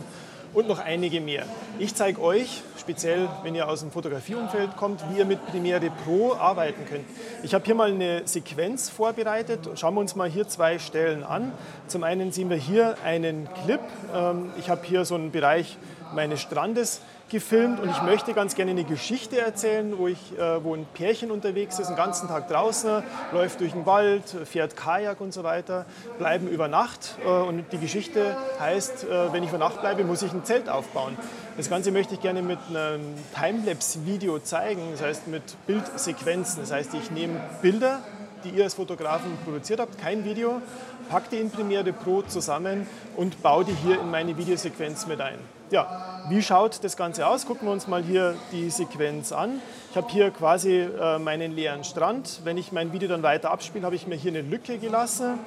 und 0.56 0.66
noch 0.66 0.78
einige 0.78 1.20
mehr. 1.20 1.44
Ich 1.78 1.94
zeige 1.94 2.20
euch, 2.22 2.62
speziell 2.80 3.28
wenn 3.42 3.54
ihr 3.54 3.68
aus 3.68 3.80
dem 3.80 3.90
Fotografieumfeld 3.90 4.74
kommt, 4.76 5.04
wie 5.10 5.18
ihr 5.18 5.26
mit 5.26 5.44
Premiere 5.46 5.90
Pro 6.04 6.32
arbeiten 6.32 6.86
könnt. 6.86 7.04
Ich 7.42 7.52
habe 7.52 7.62
hier 7.66 7.74
mal 7.74 7.90
eine 7.90 8.22
Sequenz 8.26 8.88
vorbereitet. 8.88 9.68
Schauen 9.74 9.94
wir 9.94 10.00
uns 10.00 10.16
mal 10.16 10.30
hier 10.30 10.48
zwei 10.48 10.78
Stellen 10.78 11.24
an. 11.24 11.52
Zum 11.88 12.04
einen 12.04 12.32
sehen 12.32 12.48
wir 12.48 12.56
hier 12.56 12.96
einen 13.04 13.48
Clip. 13.64 13.80
Ähm, 14.14 14.50
Ich 14.58 14.70
habe 14.70 14.80
hier 14.84 15.04
so 15.04 15.14
einen 15.14 15.30
Bereich 15.30 15.76
meines 16.14 16.40
Strandes 16.40 17.00
gefilmt 17.28 17.80
und 17.80 17.90
ich 17.90 18.02
möchte 18.02 18.34
ganz 18.34 18.54
gerne 18.54 18.70
eine 18.70 18.84
Geschichte 18.84 19.40
erzählen, 19.40 19.98
wo, 19.98 20.06
ich, 20.06 20.38
äh, 20.38 20.62
wo 20.62 20.74
ein 20.74 20.86
Pärchen 20.94 21.32
unterwegs 21.32 21.78
ist, 21.78 21.88
den 21.88 21.96
ganzen 21.96 22.28
Tag 22.28 22.48
draußen, 22.48 23.02
läuft 23.32 23.60
durch 23.60 23.72
den 23.72 23.84
Wald, 23.84 24.22
fährt 24.44 24.76
Kajak 24.76 25.20
und 25.20 25.32
so 25.32 25.42
weiter, 25.42 25.86
bleiben 26.18 26.46
über 26.48 26.68
Nacht 26.68 27.16
äh, 27.24 27.28
und 27.28 27.64
die 27.72 27.78
Geschichte 27.78 28.36
heißt, 28.60 29.04
äh, 29.04 29.32
wenn 29.32 29.42
ich 29.42 29.48
über 29.48 29.58
Nacht 29.58 29.80
bleibe, 29.80 30.04
muss 30.04 30.22
ich 30.22 30.32
ein 30.32 30.44
Zelt 30.44 30.68
aufbauen. 30.68 31.16
Das 31.56 31.68
Ganze 31.68 31.90
möchte 31.90 32.14
ich 32.14 32.20
gerne 32.20 32.42
mit 32.42 32.58
einem 32.68 33.02
Timelapse-Video 33.34 34.38
zeigen, 34.38 34.82
das 34.92 35.02
heißt 35.02 35.26
mit 35.26 35.42
Bildsequenzen. 35.66 36.60
Das 36.60 36.70
heißt, 36.70 36.94
ich 36.94 37.10
nehme 37.10 37.40
Bilder, 37.60 38.00
die 38.44 38.50
ihr 38.50 38.64
als 38.64 38.74
Fotografen 38.74 39.36
produziert 39.44 39.80
habt, 39.80 39.98
kein 39.98 40.24
Video, 40.24 40.60
packe 41.08 41.30
die 41.30 41.36
in 41.38 41.50
Premiere 41.50 41.92
Pro 41.92 42.22
zusammen 42.22 42.86
und 43.16 43.42
baue 43.42 43.64
die 43.64 43.74
hier 43.84 44.00
in 44.00 44.10
meine 44.10 44.36
Videosequenz 44.36 45.06
mit 45.06 45.20
ein. 45.20 45.38
Ja, 45.70 46.24
wie 46.28 46.42
schaut 46.42 46.84
das 46.84 46.96
Ganze 46.96 47.26
aus? 47.26 47.44
Gucken 47.44 47.66
wir 47.66 47.72
uns 47.72 47.88
mal 47.88 48.02
hier 48.02 48.34
die 48.52 48.70
Sequenz 48.70 49.32
an. 49.32 49.60
Ich 49.90 49.96
habe 49.96 50.08
hier 50.08 50.30
quasi 50.30 50.78
äh, 50.78 51.18
meinen 51.18 51.56
leeren 51.56 51.82
Strand. 51.82 52.40
Wenn 52.44 52.56
ich 52.56 52.70
mein 52.70 52.92
Video 52.92 53.08
dann 53.08 53.24
weiter 53.24 53.50
abspiele, 53.50 53.84
habe 53.84 53.96
ich 53.96 54.06
mir 54.06 54.14
hier 54.14 54.30
eine 54.30 54.42
Lücke 54.42 54.78
gelassen. 54.78 55.40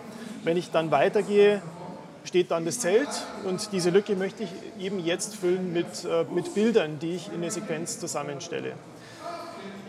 Wenn 0.44 0.58
ich 0.58 0.72
dann 0.72 0.92
weitergehe, 0.92 1.62
steht 2.25 2.51
dann 2.51 2.66
das 2.66 2.80
Zelt 2.80 3.08
und 3.46 3.72
diese 3.72 3.92
Lücke 3.92 4.16
möchte 4.16 4.44
ich 4.44 4.50
eben 4.78 5.00
jetzt 5.00 5.36
füllen 5.38 5.72
mit, 5.72 6.06
äh, 6.06 6.25
mit 6.34 6.53
Bildern, 6.53 7.00
die 7.00 7.16
ich 7.16 7.29
in 7.29 7.36
eine 7.36 7.51
Sequenz 7.51 8.00
zusammenstelle. 8.00 8.74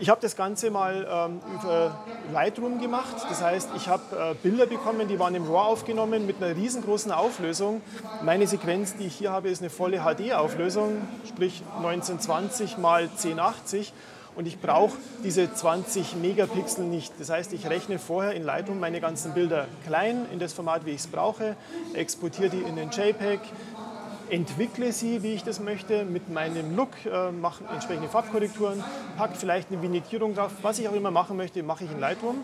Ich 0.01 0.09
habe 0.09 0.19
das 0.19 0.35
Ganze 0.35 0.71
mal 0.71 1.07
ähm, 1.07 1.41
über 1.53 1.95
Lightroom 2.33 2.81
gemacht. 2.81 3.17
Das 3.29 3.43
heißt, 3.43 3.69
ich 3.75 3.87
habe 3.87 4.31
äh, 4.31 4.33
Bilder 4.33 4.65
bekommen, 4.65 5.07
die 5.07 5.19
waren 5.19 5.35
im 5.35 5.45
RAW 5.45 5.59
aufgenommen 5.59 6.25
mit 6.25 6.41
einer 6.41 6.55
riesengroßen 6.55 7.11
Auflösung. 7.11 7.83
Meine 8.25 8.47
Sequenz, 8.47 8.97
die 8.97 9.05
ich 9.05 9.13
hier 9.13 9.31
habe, 9.31 9.49
ist 9.49 9.61
eine 9.61 9.69
volle 9.69 9.99
HD-Auflösung, 9.99 11.07
sprich 11.27 11.61
1920 11.77 12.79
mal 12.79 13.03
1080. 13.03 13.93
Und 14.35 14.47
ich 14.47 14.59
brauche 14.59 14.97
diese 15.23 15.53
20 15.53 16.15
Megapixel 16.15 16.83
nicht. 16.83 17.13
Das 17.19 17.29
heißt, 17.29 17.53
ich 17.53 17.69
rechne 17.69 17.99
vorher 17.99 18.33
in 18.33 18.43
Lightroom 18.43 18.79
meine 18.79 19.01
ganzen 19.01 19.35
Bilder 19.35 19.67
klein 19.85 20.25
in 20.33 20.39
das 20.39 20.53
Format, 20.53 20.83
wie 20.87 20.91
ich 20.91 21.01
es 21.01 21.07
brauche, 21.07 21.55
exportiere 21.93 22.49
die 22.49 22.61
in 22.61 22.75
den 22.75 22.89
JPEG, 22.89 23.39
entwickle 24.31 24.93
sie, 24.93 25.23
wie 25.23 25.33
ich 25.33 25.43
das 25.43 25.59
möchte, 25.59 26.05
mit 26.05 26.29
meinem 26.29 26.75
Look, 26.75 26.89
äh, 27.05 27.31
mache 27.31 27.65
entsprechende 27.65 28.07
Farbkorrekturen, 28.07 28.81
packe 29.17 29.35
vielleicht 29.35 29.71
eine 29.71 29.81
Vignettierung 29.81 30.33
drauf. 30.33 30.51
Was 30.61 30.79
ich 30.79 30.87
auch 30.87 30.93
immer 30.93 31.11
machen 31.11 31.35
möchte, 31.35 31.61
mache 31.63 31.83
ich 31.83 31.91
in 31.91 31.99
Lightroom. 31.99 32.43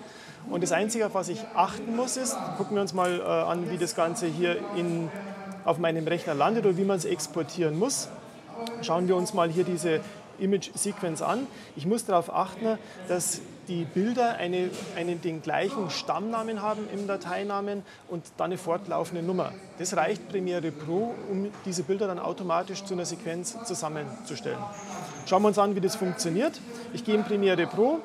Und 0.50 0.64
das 0.64 0.74
Einzige, 0.74 1.06
auf 1.08 1.14
was 1.14 1.30
ich 1.30 1.40
achten 1.56 1.96
muss, 1.96 2.18
ist, 2.18 2.38
gucken 2.58 2.76
wir 2.76 2.82
uns 2.82 2.94
mal 2.94 3.20
äh, 3.20 3.24
an, 3.24 3.72
wie 3.72 3.78
das 3.78 3.96
Ganze 3.96 4.28
hier 4.28 4.58
in, 4.76 5.10
auf 5.64 5.78
meinem 5.78 6.06
Rechner 6.08 6.34
landet 6.34 6.66
oder 6.66 6.78
wie 6.78 6.84
man 6.84 6.98
es 6.98 7.06
exportieren 7.06 7.80
muss. 7.80 8.10
Schauen 8.82 9.08
wir 9.08 9.16
uns 9.16 9.34
mal 9.34 9.50
hier 9.50 9.64
diese 9.64 10.02
Image 10.40 10.72
Sequence 10.76 11.22
an. 11.22 11.48
Ich 11.76 11.86
muss 11.86 12.06
darauf 12.06 12.34
achten, 12.34 12.78
dass 13.08 13.42
die 13.68 13.86
Bilder 13.86 14.36
eine, 14.38 14.70
einen, 14.96 15.22
den 15.22 15.42
gleichen 15.42 15.90
Stammnamen 15.90 16.62
haben 16.62 16.88
im 16.94 17.08
Dateinamen 17.08 17.84
und 18.08 18.24
dann 18.38 18.48
eine 18.48 18.58
fortlaufende 18.58 19.24
Nummer. 19.24 19.52
Das 19.80 19.96
reicht 19.96 20.30
Premiere 20.30 20.72
Pro, 20.72 21.14
um 21.30 21.52
diese 21.66 21.84
Bilder 21.84 22.08
dann 22.08 22.20
automatisch 22.20 22.84
zu 22.84 22.94
einer 22.94 23.06
Sequenz 23.06 23.58
zusammenzustellen. 23.66 24.60
Schauen 25.26 25.42
wir 25.42 25.50
uns 25.50 25.60
an, 25.60 25.76
wie 25.76 25.82
das 25.82 25.96
funktioniert. 25.96 26.60
Ich 26.94 27.04
gehe 27.04 27.16
in 27.16 27.24
Premiere 27.24 27.68
Pro. 27.68 28.00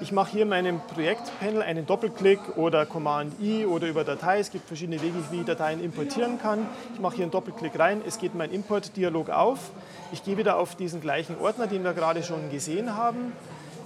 Ich 0.00 0.10
mache 0.10 0.32
hier 0.32 0.42
in 0.42 0.48
meinem 0.48 0.80
Projektpanel 0.80 1.62
einen 1.62 1.86
Doppelklick 1.86 2.56
oder 2.56 2.86
Command-I 2.86 3.66
oder 3.66 3.86
über 3.86 4.02
Datei. 4.02 4.40
Es 4.40 4.50
gibt 4.50 4.66
verschiedene 4.66 5.00
Wege, 5.00 5.14
wie 5.30 5.40
ich 5.40 5.44
Dateien 5.44 5.80
importieren 5.80 6.40
kann. 6.40 6.66
Ich 6.94 7.00
mache 7.00 7.16
hier 7.16 7.24
einen 7.24 7.30
Doppelklick 7.30 7.78
rein. 7.78 8.02
Es 8.04 8.18
geht 8.18 8.34
mein 8.34 8.50
Import-Dialog 8.50 9.30
auf. 9.30 9.70
Ich 10.10 10.24
gehe 10.24 10.36
wieder 10.36 10.56
auf 10.56 10.74
diesen 10.74 11.00
gleichen 11.00 11.38
Ordner, 11.38 11.68
den 11.68 11.84
wir 11.84 11.92
gerade 11.92 12.24
schon 12.24 12.50
gesehen 12.50 12.96
haben. 12.96 13.32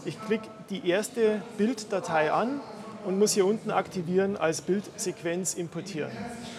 Ich 0.07 0.25
klicke 0.25 0.47
die 0.71 0.89
erste 0.89 1.43
Bilddatei 1.59 2.31
an 2.31 2.61
und 3.05 3.19
muss 3.19 3.33
hier 3.33 3.45
unten 3.45 3.73
aktivieren 3.73 4.37
als 4.37 4.61
Bildsequenz 4.61 5.55
importieren. 5.55 6.13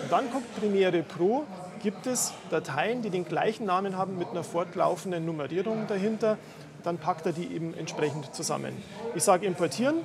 Und 0.03 0.11
dann 0.11 0.29
guckt 0.31 0.53
Premiere 0.59 1.01
Pro, 1.01 1.45
gibt 1.81 2.07
es 2.07 2.33
Dateien, 2.49 3.01
die 3.03 3.09
den 3.09 3.23
gleichen 3.23 3.65
Namen 3.65 3.97
haben 3.97 4.17
mit 4.17 4.27
einer 4.31 4.43
fortlaufenden 4.43 5.25
Nummerierung 5.25 5.87
dahinter. 5.87 6.37
Dann 6.83 6.97
packt 6.97 7.25
er 7.25 7.31
die 7.31 7.47
eben 7.47 7.73
entsprechend 7.73 8.35
zusammen. 8.35 8.73
Ich 9.15 9.23
sage 9.23 9.45
importieren 9.45 9.95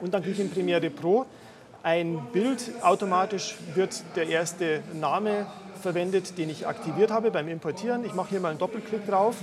und 0.00 0.14
dann 0.14 0.22
klicke 0.22 0.40
ich 0.40 0.46
in 0.46 0.52
Premiere 0.52 0.90
Pro 0.90 1.26
ein 1.84 2.26
Bild. 2.32 2.72
Automatisch 2.82 3.56
wird 3.74 4.02
der 4.16 4.26
erste 4.26 4.82
Name 4.94 5.46
verwendet, 5.82 6.38
den 6.38 6.48
ich 6.48 6.66
aktiviert 6.66 7.10
habe 7.10 7.30
beim 7.30 7.46
Importieren. 7.46 8.04
Ich 8.04 8.14
mache 8.14 8.30
hier 8.30 8.40
mal 8.40 8.48
einen 8.48 8.58
Doppelklick 8.58 9.06
drauf 9.06 9.36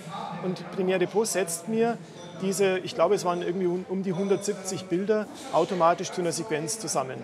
und 0.43 0.69
Premiere 0.71 1.05
Pro 1.05 1.23
setzt 1.23 1.69
mir 1.69 1.97
diese, 2.41 2.79
ich 2.79 2.95
glaube 2.95 3.13
es 3.13 3.23
waren 3.23 3.43
irgendwie 3.43 3.67
um 3.67 4.01
die 4.01 4.13
170 4.13 4.85
Bilder, 4.85 5.27
automatisch 5.53 6.11
zu 6.11 6.21
einer 6.21 6.31
Sequenz 6.31 6.79
zusammen. 6.79 7.23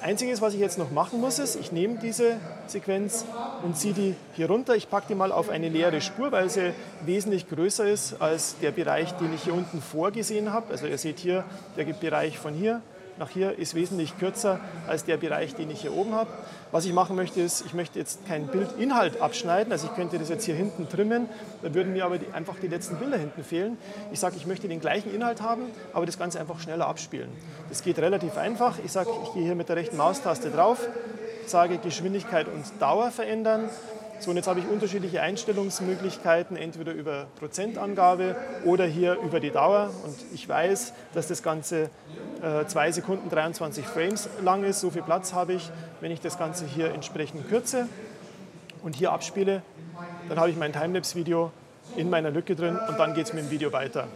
Einziges, 0.00 0.40
was 0.40 0.54
ich 0.54 0.60
jetzt 0.60 0.78
noch 0.78 0.90
machen 0.90 1.20
muss, 1.20 1.38
ist, 1.38 1.56
ich 1.56 1.72
nehme 1.72 1.98
diese 1.98 2.36
Sequenz 2.66 3.26
und 3.62 3.76
ziehe 3.76 3.94
die 3.94 4.14
hier 4.34 4.48
runter. 4.48 4.74
Ich 4.74 4.88
packe 4.88 5.08
die 5.08 5.14
mal 5.14 5.32
auf 5.32 5.50
eine 5.50 5.68
leere 5.68 6.00
Spur, 6.00 6.32
weil 6.32 6.48
sie 6.48 6.72
wesentlich 7.04 7.48
größer 7.48 7.86
ist 7.86 8.20
als 8.20 8.56
der 8.60 8.70
Bereich, 8.70 9.12
den 9.12 9.34
ich 9.34 9.44
hier 9.44 9.54
unten 9.54 9.82
vorgesehen 9.82 10.52
habe. 10.52 10.72
Also 10.72 10.86
ihr 10.86 10.98
seht 10.98 11.18
hier, 11.18 11.44
der 11.76 11.84
Bereich 11.84 12.38
von 12.38 12.54
hier 12.54 12.82
nach 13.18 13.30
hier 13.30 13.58
ist 13.58 13.74
wesentlich 13.74 14.18
kürzer 14.18 14.60
als 14.86 15.04
der 15.04 15.16
Bereich, 15.16 15.54
den 15.54 15.70
ich 15.70 15.80
hier 15.82 15.94
oben 15.94 16.14
habe. 16.14 16.30
Was 16.72 16.84
ich 16.84 16.92
machen 16.92 17.16
möchte, 17.16 17.40
ist, 17.40 17.64
ich 17.66 17.74
möchte 17.74 17.98
jetzt 17.98 18.26
keinen 18.26 18.48
Bildinhalt 18.48 19.20
abschneiden. 19.20 19.72
Also 19.72 19.86
ich 19.86 19.94
könnte 19.94 20.18
das 20.18 20.28
jetzt 20.28 20.44
hier 20.44 20.54
hinten 20.54 20.88
trimmen, 20.88 21.28
da 21.62 21.72
würden 21.74 21.92
mir 21.92 22.04
aber 22.04 22.18
die, 22.18 22.26
einfach 22.32 22.56
die 22.60 22.68
letzten 22.68 22.96
Bilder 22.96 23.16
hinten 23.16 23.44
fehlen. 23.44 23.78
Ich 24.12 24.20
sage, 24.20 24.36
ich 24.36 24.46
möchte 24.46 24.68
den 24.68 24.80
gleichen 24.80 25.14
Inhalt 25.14 25.40
haben, 25.40 25.62
aber 25.92 26.06
das 26.06 26.18
Ganze 26.18 26.40
einfach 26.40 26.58
schneller 26.60 26.86
abspielen. 26.86 27.30
Das 27.68 27.82
geht 27.82 27.98
relativ 27.98 28.36
einfach. 28.36 28.78
Ich 28.84 28.92
sage, 28.92 29.10
ich 29.24 29.32
gehe 29.34 29.44
hier 29.44 29.54
mit 29.54 29.68
der 29.68 29.76
rechten 29.76 29.96
Maustaste 29.96 30.50
drauf, 30.50 30.88
sage 31.46 31.78
Geschwindigkeit 31.78 32.48
und 32.48 32.64
Dauer 32.80 33.10
verändern. 33.10 33.68
So, 34.20 34.30
und 34.30 34.36
jetzt 34.36 34.46
habe 34.46 34.60
ich 34.60 34.68
unterschiedliche 34.68 35.20
Einstellungsmöglichkeiten, 35.20 36.56
entweder 36.56 36.92
über 36.92 37.26
Prozentangabe 37.38 38.36
oder 38.64 38.86
hier 38.86 39.18
über 39.24 39.40
die 39.40 39.50
Dauer. 39.50 39.90
Und 40.04 40.16
ich 40.32 40.48
weiß, 40.48 40.92
dass 41.14 41.28
das 41.28 41.42
Ganze 41.42 41.90
äh, 42.42 42.64
2 42.66 42.92
Sekunden 42.92 43.28
23 43.28 43.84
Frames 43.84 44.28
lang 44.42 44.64
ist. 44.64 44.80
So 44.80 44.90
viel 44.90 45.02
Platz 45.02 45.34
habe 45.34 45.54
ich. 45.54 45.70
Wenn 46.00 46.10
ich 46.10 46.20
das 46.20 46.38
Ganze 46.38 46.64
hier 46.64 46.92
entsprechend 46.92 47.48
kürze 47.48 47.86
und 48.82 48.94
hier 48.94 49.12
abspiele, 49.12 49.62
dann 50.28 50.38
habe 50.38 50.50
ich 50.50 50.56
mein 50.56 50.72
Timelapse-Video 50.72 51.50
in 51.96 52.08
meiner 52.08 52.30
Lücke 52.30 52.54
drin 52.56 52.78
und 52.88 52.98
dann 52.98 53.14
geht 53.14 53.26
es 53.26 53.32
mit 53.32 53.44
dem 53.44 53.50
Video 53.50 53.72
weiter. 53.72 54.06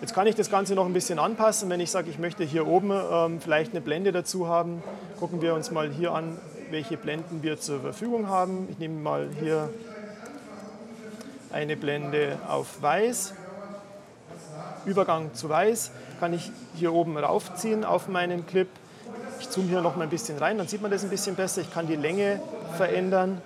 Jetzt 0.00 0.14
kann 0.14 0.26
ich 0.26 0.36
das 0.36 0.50
Ganze 0.50 0.74
noch 0.74 0.86
ein 0.86 0.92
bisschen 0.92 1.18
anpassen. 1.18 1.68
Wenn 1.70 1.80
ich 1.80 1.90
sage, 1.90 2.08
ich 2.10 2.18
möchte 2.18 2.44
hier 2.44 2.66
oben 2.66 2.92
ähm, 2.92 3.40
vielleicht 3.40 3.72
eine 3.72 3.80
Blende 3.80 4.12
dazu 4.12 4.46
haben, 4.46 4.82
gucken 5.18 5.42
wir 5.42 5.54
uns 5.54 5.70
mal 5.70 5.90
hier 5.90 6.12
an, 6.12 6.38
welche 6.70 6.96
Blenden 6.96 7.42
wir 7.42 7.58
zur 7.58 7.80
Verfügung 7.80 8.28
haben. 8.28 8.68
Ich 8.70 8.78
nehme 8.78 9.00
mal 9.00 9.28
hier 9.40 9.70
eine 11.52 11.76
Blende 11.76 12.38
auf 12.48 12.82
weiß, 12.82 13.34
Übergang 14.84 15.34
zu 15.34 15.48
weiß, 15.48 15.90
kann 16.20 16.32
ich 16.32 16.50
hier 16.74 16.92
oben 16.92 17.16
raufziehen 17.16 17.84
auf 17.84 18.08
meinen 18.08 18.46
Clip. 18.46 18.68
Ich 19.40 19.48
zoome 19.50 19.68
hier 19.68 19.80
noch 19.80 19.96
mal 19.96 20.04
ein 20.04 20.10
bisschen 20.10 20.38
rein, 20.38 20.58
dann 20.58 20.68
sieht 20.68 20.82
man 20.82 20.90
das 20.90 21.04
ein 21.04 21.10
bisschen 21.10 21.36
besser. 21.36 21.60
Ich 21.60 21.72
kann 21.72 21.86
die 21.86 21.96
Länge 21.96 22.40
verändern. 22.76 23.40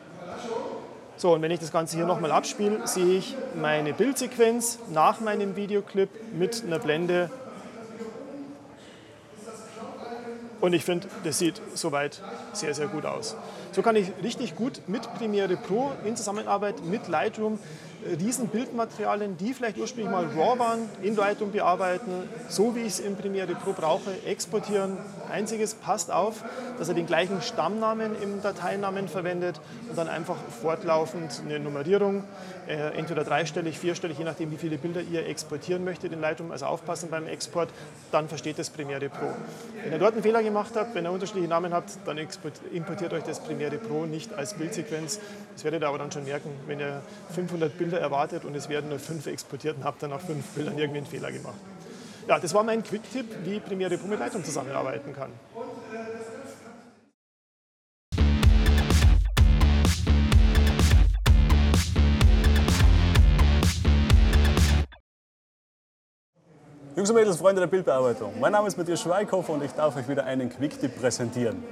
So, 1.16 1.34
und 1.34 1.42
wenn 1.42 1.50
ich 1.50 1.60
das 1.60 1.70
Ganze 1.70 1.96
hier 1.96 2.06
nochmal 2.06 2.32
abspiele, 2.32 2.86
sehe 2.86 3.18
ich 3.18 3.36
meine 3.54 3.92
Bildsequenz 3.92 4.78
nach 4.92 5.20
meinem 5.20 5.54
Videoclip 5.54 6.08
mit 6.34 6.64
einer 6.64 6.78
Blende. 6.78 7.30
Und 10.62 10.74
ich 10.74 10.84
finde, 10.84 11.08
das 11.24 11.40
sieht 11.40 11.60
soweit 11.74 12.22
sehr, 12.52 12.72
sehr 12.72 12.86
gut 12.86 13.04
aus. 13.04 13.34
So 13.72 13.82
kann 13.82 13.96
ich 13.96 14.12
richtig 14.22 14.54
gut 14.54 14.80
mit 14.86 15.12
Premiere 15.14 15.56
Pro 15.56 15.90
in 16.04 16.14
Zusammenarbeit 16.14 16.84
mit 16.84 17.08
Lightroom 17.08 17.58
riesen 18.18 18.48
Bildmaterialien, 18.48 19.36
die 19.36 19.54
vielleicht 19.54 19.78
ursprünglich 19.78 20.12
mal 20.12 20.26
RAW 20.26 20.58
waren, 20.58 20.88
in 21.02 21.16
Lightroom 21.16 21.52
bearbeiten, 21.52 22.28
so 22.48 22.74
wie 22.74 22.80
ich 22.80 22.88
es 22.88 23.00
in 23.00 23.16
Premiere 23.16 23.54
Pro 23.54 23.72
brauche, 23.72 24.10
exportieren. 24.26 24.96
Einziges 25.30 25.74
passt 25.74 26.10
auf, 26.10 26.44
dass 26.78 26.88
er 26.88 26.94
den 26.94 27.06
gleichen 27.06 27.40
Stammnamen 27.42 28.20
im 28.22 28.42
Dateinamen 28.42 29.08
verwendet 29.08 29.60
und 29.88 29.96
dann 29.96 30.08
einfach 30.08 30.36
fortlaufend 30.60 31.42
eine 31.44 31.58
Nummerierung, 31.58 32.24
äh, 32.68 32.96
entweder 32.96 33.24
dreistellig, 33.24 33.78
vierstellig, 33.78 34.18
je 34.18 34.24
nachdem 34.24 34.50
wie 34.50 34.56
viele 34.56 34.78
Bilder 34.78 35.00
ihr 35.00 35.26
exportieren 35.26 35.84
möchtet 35.84 36.12
in 36.12 36.20
Lightroom, 36.20 36.52
also 36.52 36.66
aufpassen 36.66 37.08
beim 37.10 37.26
Export, 37.26 37.70
dann 38.10 38.28
versteht 38.28 38.58
das 38.58 38.70
Premiere 38.70 39.08
Pro. 39.08 39.28
Wenn 39.82 39.92
ihr 39.92 39.98
dort 39.98 40.14
einen 40.14 40.22
Fehler 40.22 40.42
gemacht 40.42 40.72
habt, 40.76 40.94
wenn 40.94 41.04
ihr 41.04 41.10
unterschiedliche 41.12 41.48
Namen 41.48 41.72
habt, 41.72 41.90
dann 42.04 42.18
importiert 42.18 43.12
euch 43.12 43.24
das 43.24 43.40
Premiere 43.40 43.78
Pro 43.78 44.06
nicht 44.06 44.32
als 44.34 44.54
Bildsequenz. 44.54 45.20
Das 45.54 45.64
werdet 45.64 45.82
ihr 45.82 45.88
aber 45.88 45.98
dann 45.98 46.12
schon 46.12 46.24
merken, 46.24 46.50
wenn 46.66 46.80
ihr 46.80 47.02
500 47.34 47.76
Bilder 47.76 47.91
Bilder 47.92 48.04
erwartet 48.04 48.46
und 48.46 48.54
es 48.54 48.70
werden 48.70 48.88
nur 48.88 48.98
fünf 48.98 49.26
exportiert 49.26 49.76
und 49.76 49.84
habe 49.84 49.98
dann 50.00 50.10
nach 50.10 50.20
fünf 50.20 50.46
Bildern 50.54 50.78
irgendwie 50.78 50.98
einen 50.98 51.06
Fehler 51.06 51.30
gemacht. 51.30 51.58
Ja, 52.26 52.38
das 52.38 52.54
war 52.54 52.62
mein 52.62 52.82
Quick-Tipp, 52.82 53.26
wie 53.44 53.60
Premiere 53.60 53.98
Pro 53.98 54.06
mit 54.06 54.18
Lightroom 54.18 54.42
zusammenarbeiten 54.42 55.14
kann. 55.14 55.30
Jungs 66.96 67.10
und 67.10 67.16
Mädels, 67.16 67.36
Freunde 67.36 67.60
der 67.60 67.66
Bildbearbeitung. 67.66 68.40
Mein 68.40 68.52
Name 68.52 68.68
ist 68.68 68.78
Matthias 68.78 69.02
Schweighofer 69.02 69.52
und 69.52 69.64
ich 69.64 69.72
darf 69.72 69.96
euch 69.96 70.08
wieder 70.08 70.24
einen 70.24 70.48
Quick-Tipp 70.48 70.98
präsentieren. 70.98 71.62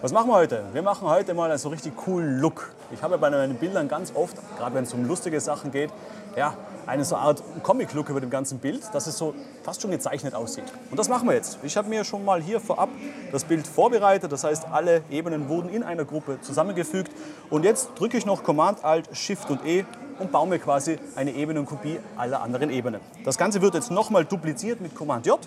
Was 0.00 0.12
machen 0.12 0.28
wir 0.28 0.34
heute? 0.34 0.62
Wir 0.72 0.82
machen 0.82 1.08
heute 1.08 1.34
mal 1.34 1.50
einen 1.50 1.58
so 1.58 1.70
richtig 1.70 1.96
coolen 1.96 2.38
Look. 2.38 2.72
Ich 2.92 3.02
habe 3.02 3.18
bei 3.18 3.30
meinen 3.30 3.56
Bildern 3.56 3.88
ganz 3.88 4.12
oft, 4.14 4.36
gerade 4.56 4.76
wenn 4.76 4.84
es 4.84 4.94
um 4.94 5.04
lustige 5.04 5.40
Sachen 5.40 5.72
geht, 5.72 5.90
ja, 6.36 6.54
eine 6.86 7.04
so 7.04 7.16
Art 7.16 7.42
Comic-Look 7.64 8.08
über 8.08 8.20
dem 8.20 8.30
ganzen 8.30 8.60
Bild, 8.60 8.82
dass 8.94 9.08
es 9.08 9.18
so 9.18 9.34
fast 9.64 9.82
schon 9.82 9.90
gezeichnet 9.90 10.36
aussieht. 10.36 10.66
Und 10.92 11.00
das 11.00 11.08
machen 11.08 11.26
wir 11.26 11.34
jetzt. 11.34 11.58
Ich 11.64 11.76
habe 11.76 11.88
mir 11.88 12.04
schon 12.04 12.24
mal 12.24 12.40
hier 12.40 12.60
vorab 12.60 12.90
das 13.32 13.42
Bild 13.42 13.66
vorbereitet. 13.66 14.30
Das 14.30 14.44
heißt, 14.44 14.68
alle 14.70 15.02
Ebenen 15.10 15.48
wurden 15.48 15.68
in 15.68 15.82
einer 15.82 16.04
Gruppe 16.04 16.40
zusammengefügt. 16.42 17.10
Und 17.50 17.64
jetzt 17.64 17.90
drücke 17.96 18.16
ich 18.18 18.24
noch 18.24 18.44
Command, 18.44 18.84
Alt, 18.84 19.08
Shift 19.16 19.50
und 19.50 19.66
E 19.66 19.84
und 20.20 20.30
baue 20.30 20.46
mir 20.46 20.60
quasi 20.60 21.00
eine 21.16 21.32
Ebenenkopie 21.32 21.98
aller 22.16 22.40
anderen 22.40 22.70
Ebenen. 22.70 23.00
Das 23.24 23.36
Ganze 23.36 23.60
wird 23.62 23.74
jetzt 23.74 23.90
nochmal 23.90 24.24
dupliziert 24.24 24.80
mit 24.80 24.94
Command 24.94 25.26
J. 25.26 25.40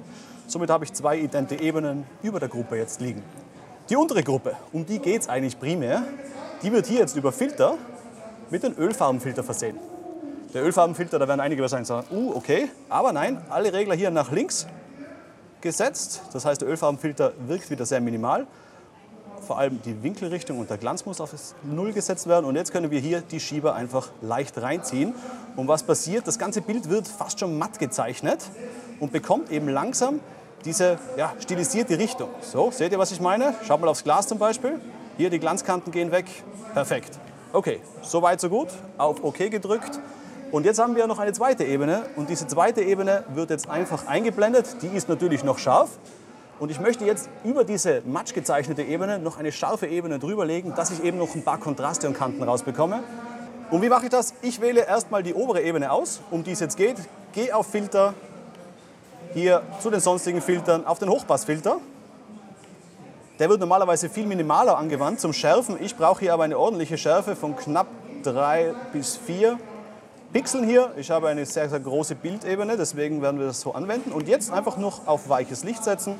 Somit 0.46 0.70
habe 0.70 0.84
ich 0.84 0.92
zwei 0.92 1.18
idente 1.18 1.56
Ebenen 1.56 2.06
über 2.22 2.42
der 2.42 2.50
Gruppe 2.50 2.76
jetzt 2.76 3.00
liegen. 3.00 3.24
Die 3.90 3.96
untere 3.96 4.24
Gruppe, 4.24 4.56
um 4.72 4.86
die 4.86 5.00
geht 5.00 5.22
es 5.22 5.30
eigentlich 5.30 5.60
primär, 5.60 6.04
die 6.62 6.72
wird 6.72 6.86
hier 6.86 7.00
jetzt 7.00 7.16
über 7.16 7.32
Filter 7.32 7.76
mit 8.50 8.64
dem 8.64 8.78
Ölfarbenfilter 8.78 9.44
versehen. 9.44 9.78
Der 10.54 10.64
Ölfarbenfilter, 10.64 11.18
da 11.18 11.28
werden 11.28 11.40
einige 11.40 11.62
wahrscheinlich 11.62 11.88
sagen, 11.88 12.08
uh, 12.12 12.36
okay, 12.36 12.70
aber 12.90 13.14
nein, 13.14 13.42
alle 13.50 13.72
Regler 13.74 13.96
hier 13.96 14.12
nach 14.12 14.32
links 14.32 14.68
gesetzt. 15.62 16.22
Das 16.34 16.46
heißt, 16.46 16.62
der 16.62 16.68
Ölfarbenfilter 16.68 17.34
wirkt 17.48 17.70
wieder 17.70 17.86
sehr 17.86 18.02
minimal. 18.02 18.48
Vor 19.48 19.58
allem 19.58 19.82
die 19.82 20.04
Winkelrichtung 20.04 20.60
und 20.60 20.70
der 20.70 20.78
Glanz 20.78 21.06
muss 21.06 21.20
auf 21.20 21.34
Null 21.64 21.94
gesetzt 21.94 22.28
werden. 22.28 22.46
Und 22.46 22.56
jetzt 22.56 22.72
können 22.72 22.92
wir 22.92 23.00
hier 23.00 23.22
die 23.22 23.40
Schieber 23.40 23.76
einfach 23.76 24.10
leicht 24.22 24.62
reinziehen. 24.62 25.16
Und 25.56 25.68
was 25.68 25.84
passiert? 25.84 26.28
Das 26.28 26.38
ganze 26.38 26.62
Bild 26.62 26.90
wird 26.90 27.08
fast 27.08 27.40
schon 27.40 27.58
matt 27.58 27.80
gezeichnet 27.80 28.40
und 29.00 29.12
bekommt 29.12 29.52
eben 29.52 29.68
langsam 29.68 30.20
diese 30.66 30.98
ja, 31.18 31.34
stilisierte 31.40 31.98
Richtung. 31.98 32.30
So, 32.42 32.72
seht 32.72 32.92
ihr, 32.92 33.00
was 33.00 33.12
ich 33.12 33.20
meine? 33.20 33.54
Schaut 33.68 33.82
mal 33.82 33.88
aufs 33.88 34.04
Glas 34.04 34.28
zum 34.28 34.38
Beispiel. 34.38 34.80
Hier, 35.18 35.30
die 35.30 35.40
Glanzkanten 35.40 35.92
gehen 35.92 36.12
weg. 36.12 36.26
Perfekt. 36.74 37.20
Okay, 37.54 37.82
so 38.02 38.22
weit, 38.22 38.40
so 38.40 38.50
gut. 38.50 38.70
Auf 38.98 39.24
OK 39.24 39.52
gedrückt. 39.52 40.00
Und 40.52 40.66
jetzt 40.66 40.80
haben 40.80 40.96
wir 40.96 41.08
noch 41.08 41.20
eine 41.20 41.34
zweite 41.34 41.64
Ebene. 41.64 42.04
Und 42.16 42.30
diese 42.30 42.48
zweite 42.48 42.82
Ebene 42.82 43.24
wird 43.34 43.50
jetzt 43.50 43.70
einfach 43.70 44.08
eingeblendet. 44.08 44.82
Die 44.82 44.88
ist 44.88 45.10
natürlich 45.10 45.44
noch 45.44 45.60
scharf. 45.60 45.90
Und 46.60 46.70
ich 46.70 46.80
möchte 46.80 47.06
jetzt 47.06 47.30
über 47.44 47.64
diese 47.64 48.04
matsch 48.06 48.34
gezeichnete 48.34 48.84
Ebene 48.84 49.18
noch 49.18 49.40
eine 49.40 49.52
scharfe 49.52 49.88
Ebene 49.88 50.20
drüber 50.20 50.46
legen, 50.46 50.76
dass 50.76 50.92
ich 50.92 51.04
eben 51.04 51.18
noch 51.18 51.34
ein 51.34 51.44
paar 51.44 51.58
Kontraste 51.58 52.08
und 52.08 52.14
Kanten 52.14 52.44
rausbekomme. 52.44 53.02
Und 53.72 53.82
wie 53.82 53.90
mache 53.90 54.04
ich 54.04 54.10
das? 54.10 54.34
Ich 54.42 54.62
wähle 54.62 54.86
erstmal 54.86 55.24
die 55.24 55.34
obere 55.34 55.62
Ebene 55.62 55.92
aus, 55.92 56.22
um 56.30 56.44
die 56.44 56.52
es 56.52 56.60
jetzt 56.60 56.78
geht. 56.78 56.98
Gehe 57.32 57.56
auf 57.56 57.68
Filter, 57.68 58.14
hier 59.34 59.62
zu 59.80 59.90
den 59.90 60.00
sonstigen 60.00 60.42
Filtern 60.42 60.86
auf 60.86 61.00
den 61.00 61.10
Hochpassfilter. 61.10 61.78
Der 63.40 63.50
wird 63.50 63.60
normalerweise 63.60 64.10
viel 64.10 64.28
minimaler 64.28 64.78
angewandt 64.78 65.20
zum 65.20 65.34
Schärfen. 65.34 65.78
Ich 65.82 65.96
brauche 65.96 66.20
hier 66.20 66.34
aber 66.34 66.44
eine 66.44 66.58
ordentliche 66.58 66.98
Schärfe 66.98 67.36
von 67.36 67.56
knapp 67.56 67.88
3 68.24 68.74
bis 68.94 69.18
4 69.18 69.58
Pixeln 70.34 70.64
hier. 70.64 70.92
Ich 70.96 71.12
habe 71.12 71.28
eine 71.28 71.46
sehr, 71.46 71.70
sehr 71.70 71.80
große 71.80 72.16
Bildebene, 72.16 72.78
deswegen 72.78 73.22
werden 73.22 73.40
wir 73.40 73.48
das 73.48 73.62
so 73.62 73.74
anwenden. 73.74 74.12
Und 74.12 74.28
jetzt 74.28 74.52
einfach 74.52 74.78
noch 74.78 75.08
auf 75.08 75.28
weiches 75.28 75.64
Licht 75.64 75.84
setzen 75.84 76.16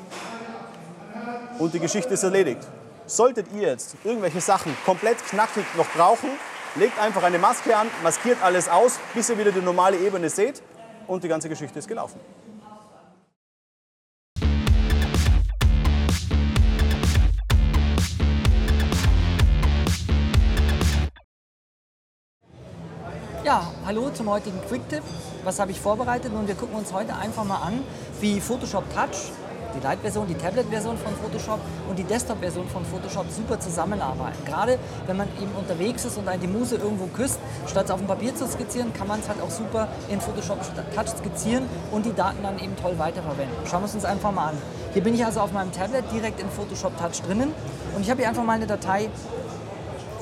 und 1.58 1.72
die 1.72 1.78
Geschichte 1.78 2.14
ist 2.14 2.22
erledigt. 2.22 2.60
Solltet 3.06 3.46
ihr 3.54 3.68
jetzt 3.68 3.96
irgendwelche 4.04 4.40
Sachen 4.40 4.76
komplett 4.84 5.18
knackig 5.26 5.64
noch 5.76 5.88
brauchen, 5.96 6.30
legt 6.76 7.00
einfach 7.00 7.22
eine 7.22 7.38
Maske 7.38 7.76
an, 7.76 7.86
maskiert 8.02 8.38
alles 8.42 8.68
aus, 8.68 8.98
bis 9.14 9.30
ihr 9.30 9.38
wieder 9.38 9.52
die 9.52 9.60
normale 9.60 9.96
Ebene 9.96 10.28
seht 10.28 10.62
und 11.06 11.24
die 11.24 11.28
ganze 11.28 11.48
Geschichte 11.48 11.78
ist 11.78 11.88
gelaufen. 11.88 12.18
Ja, 23.44 23.72
hallo 23.84 24.08
zum 24.10 24.30
heutigen 24.30 24.60
Quick-Tipp. 24.68 25.02
Was 25.42 25.58
habe 25.58 25.72
ich 25.72 25.80
vorbereitet? 25.80 26.32
Und 26.32 26.46
wir 26.46 26.54
gucken 26.54 26.76
uns 26.76 26.92
heute 26.92 27.16
einfach 27.16 27.42
mal 27.42 27.56
an, 27.56 27.82
wie 28.20 28.40
Photoshop 28.40 28.84
Touch, 28.94 29.32
die 29.74 29.80
Light-Version, 29.82 30.28
die 30.28 30.36
Tablet-Version 30.36 30.96
von 30.96 31.12
Photoshop 31.16 31.58
und 31.88 31.98
die 31.98 32.04
Desktop-Version 32.04 32.68
von 32.68 32.84
Photoshop 32.84 33.26
super 33.32 33.58
zusammenarbeiten. 33.58 34.44
Gerade 34.44 34.78
wenn 35.08 35.16
man 35.16 35.26
eben 35.42 35.50
unterwegs 35.58 36.04
ist 36.04 36.18
und 36.18 36.28
die 36.40 36.46
Muse 36.46 36.76
irgendwo 36.76 37.06
küsst, 37.06 37.40
statt 37.66 37.86
es 37.86 37.90
auf 37.90 37.98
dem 37.98 38.06
Papier 38.06 38.32
zu 38.32 38.46
skizzieren, 38.46 38.92
kann 38.94 39.08
man 39.08 39.18
es 39.18 39.28
halt 39.28 39.42
auch 39.42 39.50
super 39.50 39.88
in 40.08 40.20
Photoshop 40.20 40.60
Touch 40.94 41.08
skizzieren 41.08 41.64
und 41.90 42.06
die 42.06 42.14
Daten 42.14 42.44
dann 42.44 42.60
eben 42.60 42.76
toll 42.76 42.96
weiterverwenden. 42.96 43.56
Schauen 43.68 43.82
wir 43.82 43.86
es 43.86 43.94
uns 43.96 44.04
einfach 44.04 44.30
mal 44.30 44.50
an. 44.50 44.58
Hier 44.92 45.02
bin 45.02 45.14
ich 45.14 45.24
also 45.24 45.40
auf 45.40 45.50
meinem 45.50 45.72
Tablet 45.72 46.04
direkt 46.12 46.40
in 46.40 46.48
Photoshop 46.48 46.96
Touch 46.96 47.20
drinnen 47.26 47.52
und 47.96 48.02
ich 48.02 48.10
habe 48.10 48.20
hier 48.20 48.28
einfach 48.28 48.44
mal 48.44 48.52
eine 48.52 48.68
Datei 48.68 49.10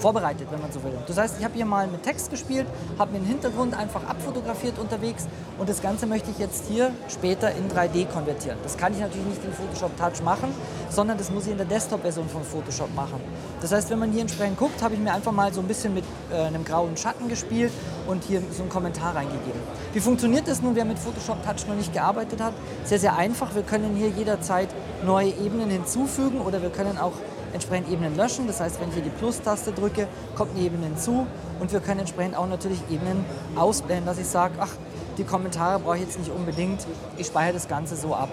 vorbereitet, 0.00 0.48
wenn 0.50 0.60
man 0.60 0.72
so 0.72 0.82
will. 0.82 0.96
Das 1.06 1.16
heißt, 1.18 1.36
ich 1.38 1.44
habe 1.44 1.54
hier 1.54 1.66
mal 1.66 1.86
mit 1.86 2.02
Text 2.02 2.30
gespielt, 2.30 2.66
habe 2.98 3.12
mir 3.12 3.18
den 3.18 3.26
Hintergrund 3.26 3.74
einfach 3.74 4.04
abfotografiert 4.08 4.78
unterwegs 4.78 5.26
und 5.58 5.68
das 5.68 5.82
Ganze 5.82 6.06
möchte 6.06 6.30
ich 6.30 6.38
jetzt 6.38 6.66
hier 6.68 6.90
später 7.08 7.52
in 7.52 7.70
3D 7.70 8.06
konvertieren. 8.06 8.58
Das 8.62 8.76
kann 8.76 8.92
ich 8.92 9.00
natürlich 9.00 9.26
nicht 9.26 9.44
in 9.44 9.52
Photoshop 9.52 9.96
Touch 9.96 10.22
machen, 10.24 10.52
sondern 10.88 11.18
das 11.18 11.30
muss 11.30 11.46
ich 11.46 11.52
in 11.52 11.58
der 11.58 11.66
Desktop-Version 11.66 12.28
von 12.28 12.42
Photoshop 12.42 12.94
machen. 12.94 13.20
Das 13.60 13.72
heißt, 13.72 13.90
wenn 13.90 13.98
man 13.98 14.10
hier 14.10 14.22
entsprechend 14.22 14.58
guckt, 14.58 14.82
habe 14.82 14.94
ich 14.94 15.00
mir 15.00 15.12
einfach 15.12 15.32
mal 15.32 15.52
so 15.52 15.60
ein 15.60 15.68
bisschen 15.68 15.94
mit 15.94 16.04
äh, 16.32 16.36
einem 16.36 16.64
grauen 16.64 16.96
Schatten 16.96 17.28
gespielt 17.28 17.72
und 18.06 18.24
hier 18.24 18.42
so 18.50 18.62
einen 18.62 18.70
Kommentar 18.70 19.14
reingegeben. 19.14 19.60
Wie 19.92 20.00
funktioniert 20.00 20.48
das 20.48 20.62
nun, 20.62 20.74
wer 20.74 20.84
mit 20.84 20.98
Photoshop 20.98 21.44
Touch 21.44 21.66
noch 21.68 21.74
nicht 21.74 21.92
gearbeitet 21.92 22.40
hat? 22.40 22.54
Sehr, 22.84 22.98
sehr 22.98 23.16
einfach. 23.16 23.54
Wir 23.54 23.62
können 23.62 23.94
hier 23.96 24.08
jederzeit 24.08 24.68
neue 25.04 25.28
Ebenen 25.28 25.70
hinzufügen 25.70 26.40
oder 26.40 26.62
wir 26.62 26.70
können 26.70 26.98
auch 26.98 27.12
entsprechend 27.52 27.90
Ebenen 27.90 28.16
löschen. 28.16 28.46
Das 28.46 28.60
heißt, 28.60 28.80
wenn 28.80 28.88
ich 28.88 28.94
hier 28.94 29.04
die 29.04 29.10
Plus-Taste 29.10 29.72
drücke, 29.72 30.08
kommt 30.34 30.52
eine 30.52 30.64
Ebene 30.64 30.86
hinzu 30.86 31.26
und 31.58 31.72
wir 31.72 31.80
können 31.80 32.00
entsprechend 32.00 32.36
auch 32.36 32.46
natürlich 32.46 32.80
Ebenen 32.90 33.24
ausblenden, 33.56 34.06
dass 34.06 34.18
ich 34.18 34.26
sage, 34.26 34.54
ach, 34.60 34.70
die 35.18 35.24
Kommentare 35.24 35.78
brauche 35.78 35.96
ich 35.96 36.02
jetzt 36.02 36.18
nicht 36.18 36.30
unbedingt, 36.30 36.86
ich 37.16 37.26
speichere 37.26 37.54
das 37.54 37.68
Ganze 37.68 37.96
so 37.96 38.14
ab. 38.14 38.30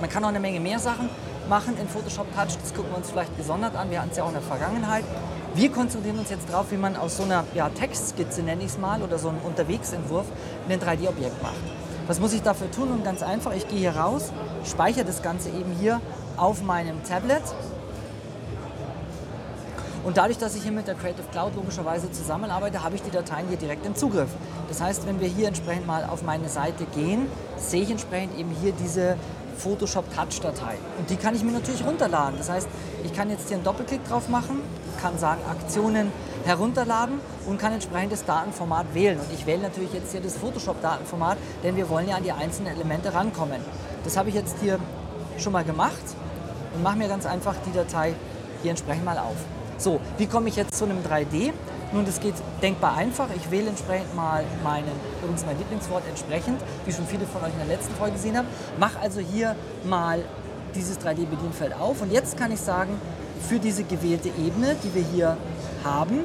Man 0.00 0.10
kann 0.10 0.24
auch 0.24 0.28
eine 0.28 0.40
Menge 0.40 0.60
mehr 0.60 0.78
Sachen 0.78 1.08
machen 1.48 1.76
in 1.80 1.88
Photoshop 1.88 2.26
Touch, 2.34 2.58
das 2.60 2.74
gucken 2.74 2.90
wir 2.90 2.98
uns 2.98 3.10
vielleicht 3.10 3.36
gesondert 3.36 3.76
an, 3.76 3.90
wir 3.90 4.00
hatten 4.00 4.10
es 4.10 4.16
ja 4.16 4.24
auch 4.24 4.28
in 4.28 4.34
der 4.34 4.42
Vergangenheit. 4.42 5.04
Wir 5.54 5.72
konzentrieren 5.72 6.18
uns 6.18 6.28
jetzt 6.28 6.50
darauf, 6.50 6.70
wie 6.70 6.76
man 6.76 6.96
aus 6.96 7.16
so 7.16 7.22
einer 7.22 7.44
ja, 7.54 7.70
Textskizze, 7.70 8.42
nenne 8.42 8.62
ich 8.62 8.68
es 8.68 8.78
mal, 8.78 9.00
oder 9.00 9.18
so 9.18 9.28
einem 9.28 9.38
Unterwegsentwurf 9.38 10.26
ein 10.68 10.78
3D-Objekt 10.78 11.42
macht. 11.42 11.54
Was 12.06 12.20
muss 12.20 12.34
ich 12.34 12.42
dafür 12.42 12.70
tun? 12.70 12.90
Und 12.90 13.04
ganz 13.04 13.22
einfach, 13.22 13.54
ich 13.54 13.66
gehe 13.66 13.78
hier 13.78 13.96
raus, 13.96 14.32
speichere 14.64 15.04
das 15.04 15.22
Ganze 15.22 15.48
eben 15.48 15.72
hier 15.80 16.00
auf 16.36 16.62
meinem 16.62 17.02
Tablet 17.04 17.42
Und 20.06 20.18
dadurch, 20.18 20.38
dass 20.38 20.54
ich 20.54 20.62
hier 20.62 20.70
mit 20.70 20.86
der 20.86 20.94
Creative 20.94 21.26
Cloud 21.32 21.56
logischerweise 21.56 22.12
zusammenarbeite, 22.12 22.84
habe 22.84 22.94
ich 22.94 23.02
die 23.02 23.10
Dateien 23.10 23.48
hier 23.48 23.56
direkt 23.56 23.84
im 23.84 23.96
Zugriff. 23.96 24.28
Das 24.68 24.80
heißt, 24.80 25.04
wenn 25.04 25.18
wir 25.18 25.26
hier 25.26 25.48
entsprechend 25.48 25.84
mal 25.88 26.04
auf 26.04 26.22
meine 26.22 26.48
Seite 26.48 26.84
gehen, 26.94 27.26
sehe 27.56 27.82
ich 27.82 27.90
entsprechend 27.90 28.38
eben 28.38 28.50
hier 28.62 28.70
diese 28.70 29.16
Photoshop 29.58 30.04
Touch-Datei. 30.14 30.76
Und 30.96 31.10
die 31.10 31.16
kann 31.16 31.34
ich 31.34 31.42
mir 31.42 31.50
natürlich 31.50 31.84
runterladen. 31.84 32.38
Das 32.38 32.48
heißt, 32.48 32.68
ich 33.02 33.12
kann 33.14 33.30
jetzt 33.30 33.48
hier 33.48 33.56
einen 33.56 33.64
Doppelklick 33.64 34.06
drauf 34.06 34.28
machen, 34.28 34.60
kann 35.02 35.18
sagen 35.18 35.40
Aktionen 35.50 36.12
herunterladen 36.44 37.18
und 37.48 37.58
kann 37.58 37.72
entsprechend 37.72 38.12
das 38.12 38.24
Datenformat 38.24 38.94
wählen. 38.94 39.18
Und 39.18 39.32
ich 39.32 39.44
wähle 39.44 39.62
natürlich 39.62 39.92
jetzt 39.92 40.12
hier 40.12 40.20
das 40.20 40.36
Photoshop-Datenformat, 40.36 41.36
denn 41.64 41.74
wir 41.74 41.88
wollen 41.88 42.08
ja 42.08 42.14
an 42.14 42.22
die 42.22 42.30
einzelnen 42.30 42.72
Elemente 42.72 43.12
rankommen. 43.12 43.60
Das 44.04 44.16
habe 44.16 44.28
ich 44.28 44.36
jetzt 44.36 44.54
hier 44.62 44.78
schon 45.36 45.52
mal 45.52 45.64
gemacht 45.64 46.14
und 46.76 46.84
mache 46.84 46.96
mir 46.96 47.08
ganz 47.08 47.26
einfach 47.26 47.56
die 47.66 47.72
Datei 47.72 48.14
hier 48.62 48.70
entsprechend 48.70 49.04
mal 49.04 49.18
auf. 49.18 49.34
So, 49.78 50.00
wie 50.16 50.26
komme 50.26 50.48
ich 50.48 50.56
jetzt 50.56 50.74
zu 50.74 50.84
einem 50.84 51.02
3D? 51.02 51.52
Nun, 51.92 52.04
das 52.04 52.20
geht 52.20 52.34
denkbar 52.62 52.96
einfach. 52.96 53.28
Ich 53.36 53.50
wähle 53.50 53.68
entsprechend 53.68 54.14
mal 54.16 54.44
meinen, 54.64 54.90
übrigens 55.22 55.44
mein 55.46 55.58
Lieblingswort 55.58 56.02
entsprechend, 56.08 56.60
wie 56.84 56.92
schon 56.92 57.06
viele 57.06 57.26
von 57.26 57.42
euch 57.42 57.52
in 57.52 57.58
der 57.58 57.76
letzten 57.76 57.94
Folge 57.94 58.14
gesehen 58.14 58.36
haben. 58.36 58.48
Mache 58.78 58.98
also 59.00 59.20
hier 59.20 59.54
mal 59.84 60.20
dieses 60.74 60.98
3D-Bedienfeld 60.98 61.74
auf 61.74 62.02
und 62.02 62.12
jetzt 62.12 62.36
kann 62.36 62.52
ich 62.52 62.60
sagen, 62.60 63.00
für 63.48 63.58
diese 63.58 63.84
gewählte 63.84 64.28
Ebene, 64.28 64.76
die 64.82 64.94
wir 64.94 65.02
hier 65.02 65.36
haben, 65.84 66.20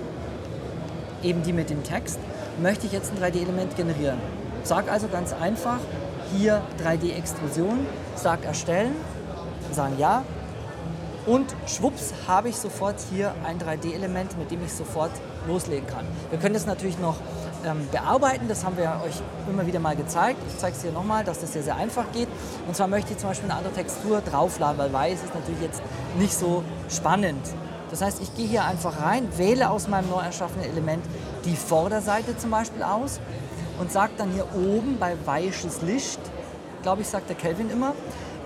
eben 1.21 1.43
die 1.43 1.53
mit 1.53 1.69
dem 1.69 1.83
Text, 1.83 2.19
möchte 2.61 2.87
ich 2.87 2.93
jetzt 2.93 3.11
ein 3.13 3.21
3D-Element 3.21 3.75
generieren. 3.75 4.17
Sag 4.63 4.91
also 4.91 5.07
ganz 5.07 5.33
einfach, 5.33 5.79
hier 6.35 6.61
3D-Extrusion, 6.83 7.85
sag 8.15 8.45
erstellen, 8.45 8.95
sagen 9.71 9.95
ja 9.97 10.23
und 11.25 11.55
schwupps 11.67 12.13
habe 12.27 12.49
ich 12.49 12.57
sofort 12.57 12.95
hier 13.11 13.33
ein 13.45 13.59
3D-Element, 13.59 14.37
mit 14.37 14.51
dem 14.51 14.63
ich 14.63 14.73
sofort 14.73 15.11
loslegen 15.47 15.87
kann. 15.87 16.05
Wir 16.29 16.39
können 16.39 16.53
das 16.53 16.65
natürlich 16.65 16.97
noch 16.99 17.15
ähm, 17.65 17.87
bearbeiten, 17.91 18.47
das 18.47 18.65
haben 18.65 18.77
wir 18.77 19.01
euch 19.05 19.15
immer 19.49 19.65
wieder 19.67 19.79
mal 19.79 19.95
gezeigt. 19.95 20.39
Ich 20.47 20.57
zeige 20.57 20.75
es 20.75 20.81
hier 20.81 20.91
nochmal, 20.91 21.23
dass 21.23 21.39
das 21.39 21.53
sehr, 21.53 21.63
sehr 21.63 21.75
einfach 21.75 22.05
geht. 22.11 22.27
Und 22.67 22.75
zwar 22.75 22.87
möchte 22.87 23.13
ich 23.13 23.19
zum 23.19 23.29
Beispiel 23.29 23.49
eine 23.49 23.59
andere 23.59 23.73
Textur 23.73 24.21
draufladen, 24.21 24.77
weil 24.79 24.91
weiß 24.91 25.23
ist 25.23 25.35
natürlich 25.35 25.61
jetzt 25.61 25.81
nicht 26.17 26.33
so 26.33 26.63
spannend. 26.89 27.41
Das 27.91 28.01
heißt, 28.01 28.21
ich 28.21 28.33
gehe 28.35 28.47
hier 28.47 28.63
einfach 28.63 29.01
rein, 29.01 29.27
wähle 29.37 29.69
aus 29.69 29.87
meinem 29.87 30.09
neu 30.09 30.21
erschaffenen 30.21 30.65
Element 30.65 31.03
die 31.45 31.55
Vorderseite 31.55 32.37
zum 32.37 32.49
Beispiel 32.49 32.83
aus 32.83 33.19
und 33.79 33.91
sage 33.91 34.13
dann 34.17 34.31
hier 34.31 34.45
oben 34.55 34.97
bei 34.97 35.15
weiches 35.25 35.81
Licht, 35.81 36.19
glaube 36.83 37.01
ich, 37.01 37.09
sagt 37.09 37.29
der 37.29 37.35
Kelvin 37.35 37.69
immer, 37.69 37.93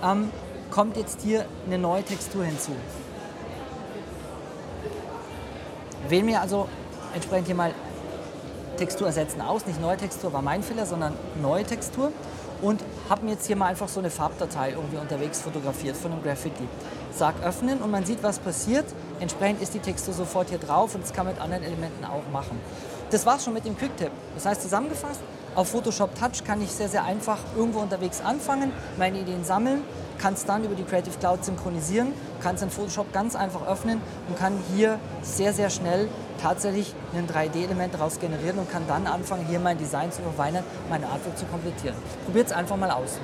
ähm, 0.03 0.29
kommt 0.71 0.97
jetzt 0.97 1.21
hier 1.21 1.45
eine 1.65 1.77
neue 1.77 2.03
Textur 2.03 2.43
hinzu. 2.43 2.71
Wähle 6.09 6.23
mir 6.23 6.41
also 6.41 6.67
entsprechend 7.13 7.47
hier 7.47 7.55
mal 7.55 7.73
Textur 8.77 9.07
ersetzen 9.07 9.41
aus, 9.41 9.65
nicht 9.65 9.81
neue 9.81 9.97
Textur 9.97 10.33
war 10.33 10.41
mein 10.41 10.61
Fehler, 10.61 10.85
sondern 10.85 11.13
neue 11.41 11.63
Textur 11.63 12.11
und 12.61 12.81
habe 13.09 13.25
mir 13.25 13.31
jetzt 13.31 13.47
hier 13.47 13.55
mal 13.55 13.67
einfach 13.67 13.87
so 13.87 13.99
eine 13.99 14.09
Farbdatei 14.09 14.71
irgendwie 14.71 14.97
unterwegs 14.97 15.41
fotografiert 15.41 15.95
von 15.95 16.11
einem 16.11 16.23
Graffiti. 16.23 16.67
Sag 17.11 17.35
öffnen 17.43 17.79
und 17.79 17.91
man 17.91 18.05
sieht, 18.05 18.21
was 18.23 18.39
passiert. 18.39 18.85
Entsprechend 19.19 19.61
ist 19.61 19.73
die 19.73 19.79
Textur 19.79 20.13
sofort 20.13 20.49
hier 20.49 20.57
drauf 20.57 20.95
und 20.95 21.03
das 21.03 21.13
kann 21.13 21.25
man 21.25 21.35
mit 21.35 21.43
anderen 21.43 21.63
Elementen 21.63 22.03
auch 22.03 22.29
machen. 22.33 22.59
Das 23.11 23.25
war's 23.25 23.45
schon 23.45 23.53
mit 23.53 23.65
dem 23.65 23.77
Quicktip. 23.77 24.11
Das 24.33 24.45
heißt 24.45 24.61
zusammengefasst, 24.61 25.21
auf 25.55 25.69
Photoshop 25.69 26.13
Touch 26.15 26.43
kann 26.45 26.61
ich 26.61 26.71
sehr, 26.71 26.89
sehr 26.89 27.05
einfach 27.05 27.37
irgendwo 27.55 27.79
unterwegs 27.79 28.21
anfangen, 28.21 28.71
meine 28.97 29.19
Ideen 29.19 29.43
sammeln, 29.43 29.83
kann 30.17 30.33
es 30.33 30.45
dann 30.45 30.63
über 30.63 30.75
die 30.75 30.83
Creative 30.83 31.17
Cloud 31.17 31.43
synchronisieren, 31.43 32.13
kann 32.41 32.55
es 32.55 32.61
in 32.61 32.69
Photoshop 32.69 33.11
ganz 33.13 33.35
einfach 33.35 33.65
öffnen 33.65 34.01
und 34.27 34.37
kann 34.37 34.53
hier 34.75 34.99
sehr, 35.21 35.53
sehr 35.53 35.69
schnell 35.69 36.09
tatsächlich 36.41 36.93
ein 37.13 37.27
3D-Element 37.27 37.93
daraus 37.93 38.19
generieren 38.19 38.59
und 38.59 38.69
kann 38.71 38.83
dann 38.87 39.07
anfangen, 39.07 39.45
hier 39.47 39.59
mein 39.59 39.77
Design 39.77 40.11
zu 40.11 40.21
verfeinern, 40.21 40.63
meine 40.89 41.07
Artwork 41.07 41.37
zu 41.37 41.45
komplettieren. 41.45 41.95
Probiert 42.25 42.47
es 42.47 42.51
einfach 42.51 42.77
mal 42.77 42.91
aus. 42.91 43.19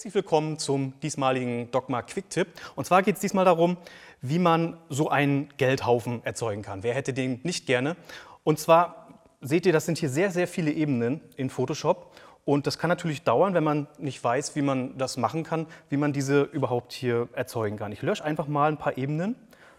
Herzlich 0.00 0.14
willkommen 0.14 0.58
zum 0.58 0.98
diesmaligen 1.00 1.70
Dogma 1.72 2.00
Quick 2.00 2.30
Tip. 2.30 2.48
Und 2.74 2.86
zwar 2.86 3.02
geht 3.02 3.16
es 3.16 3.20
diesmal 3.20 3.44
darum, 3.44 3.76
wie 4.22 4.38
man 4.38 4.78
so 4.88 5.10
einen 5.10 5.50
Geldhaufen 5.58 6.24
erzeugen 6.24 6.62
kann. 6.62 6.82
Wer 6.82 6.94
hätte 6.94 7.12
den 7.12 7.40
nicht 7.42 7.66
gerne? 7.66 7.96
Und 8.42 8.58
zwar 8.58 9.08
seht 9.42 9.66
ihr, 9.66 9.74
das 9.74 9.84
sind 9.84 9.98
hier 9.98 10.08
sehr, 10.08 10.30
sehr 10.30 10.48
viele 10.48 10.72
Ebenen 10.72 11.20
in 11.36 11.50
Photoshop. 11.50 12.14
Und 12.46 12.66
das 12.66 12.78
kann 12.78 12.88
natürlich 12.88 13.24
dauern, 13.24 13.52
wenn 13.52 13.62
man 13.62 13.88
nicht 13.98 14.24
weiß, 14.24 14.56
wie 14.56 14.62
man 14.62 14.96
das 14.96 15.18
machen 15.18 15.44
kann, 15.44 15.66
wie 15.90 15.98
man 15.98 16.14
diese 16.14 16.44
überhaupt 16.44 16.94
hier 16.94 17.28
erzeugen 17.34 17.76
kann. 17.76 17.92
Ich 17.92 18.00
lösche 18.00 18.24
einfach 18.24 18.48
mal 18.48 18.72
ein 18.72 18.78
paar 18.78 18.96
Ebenen, 18.96 19.36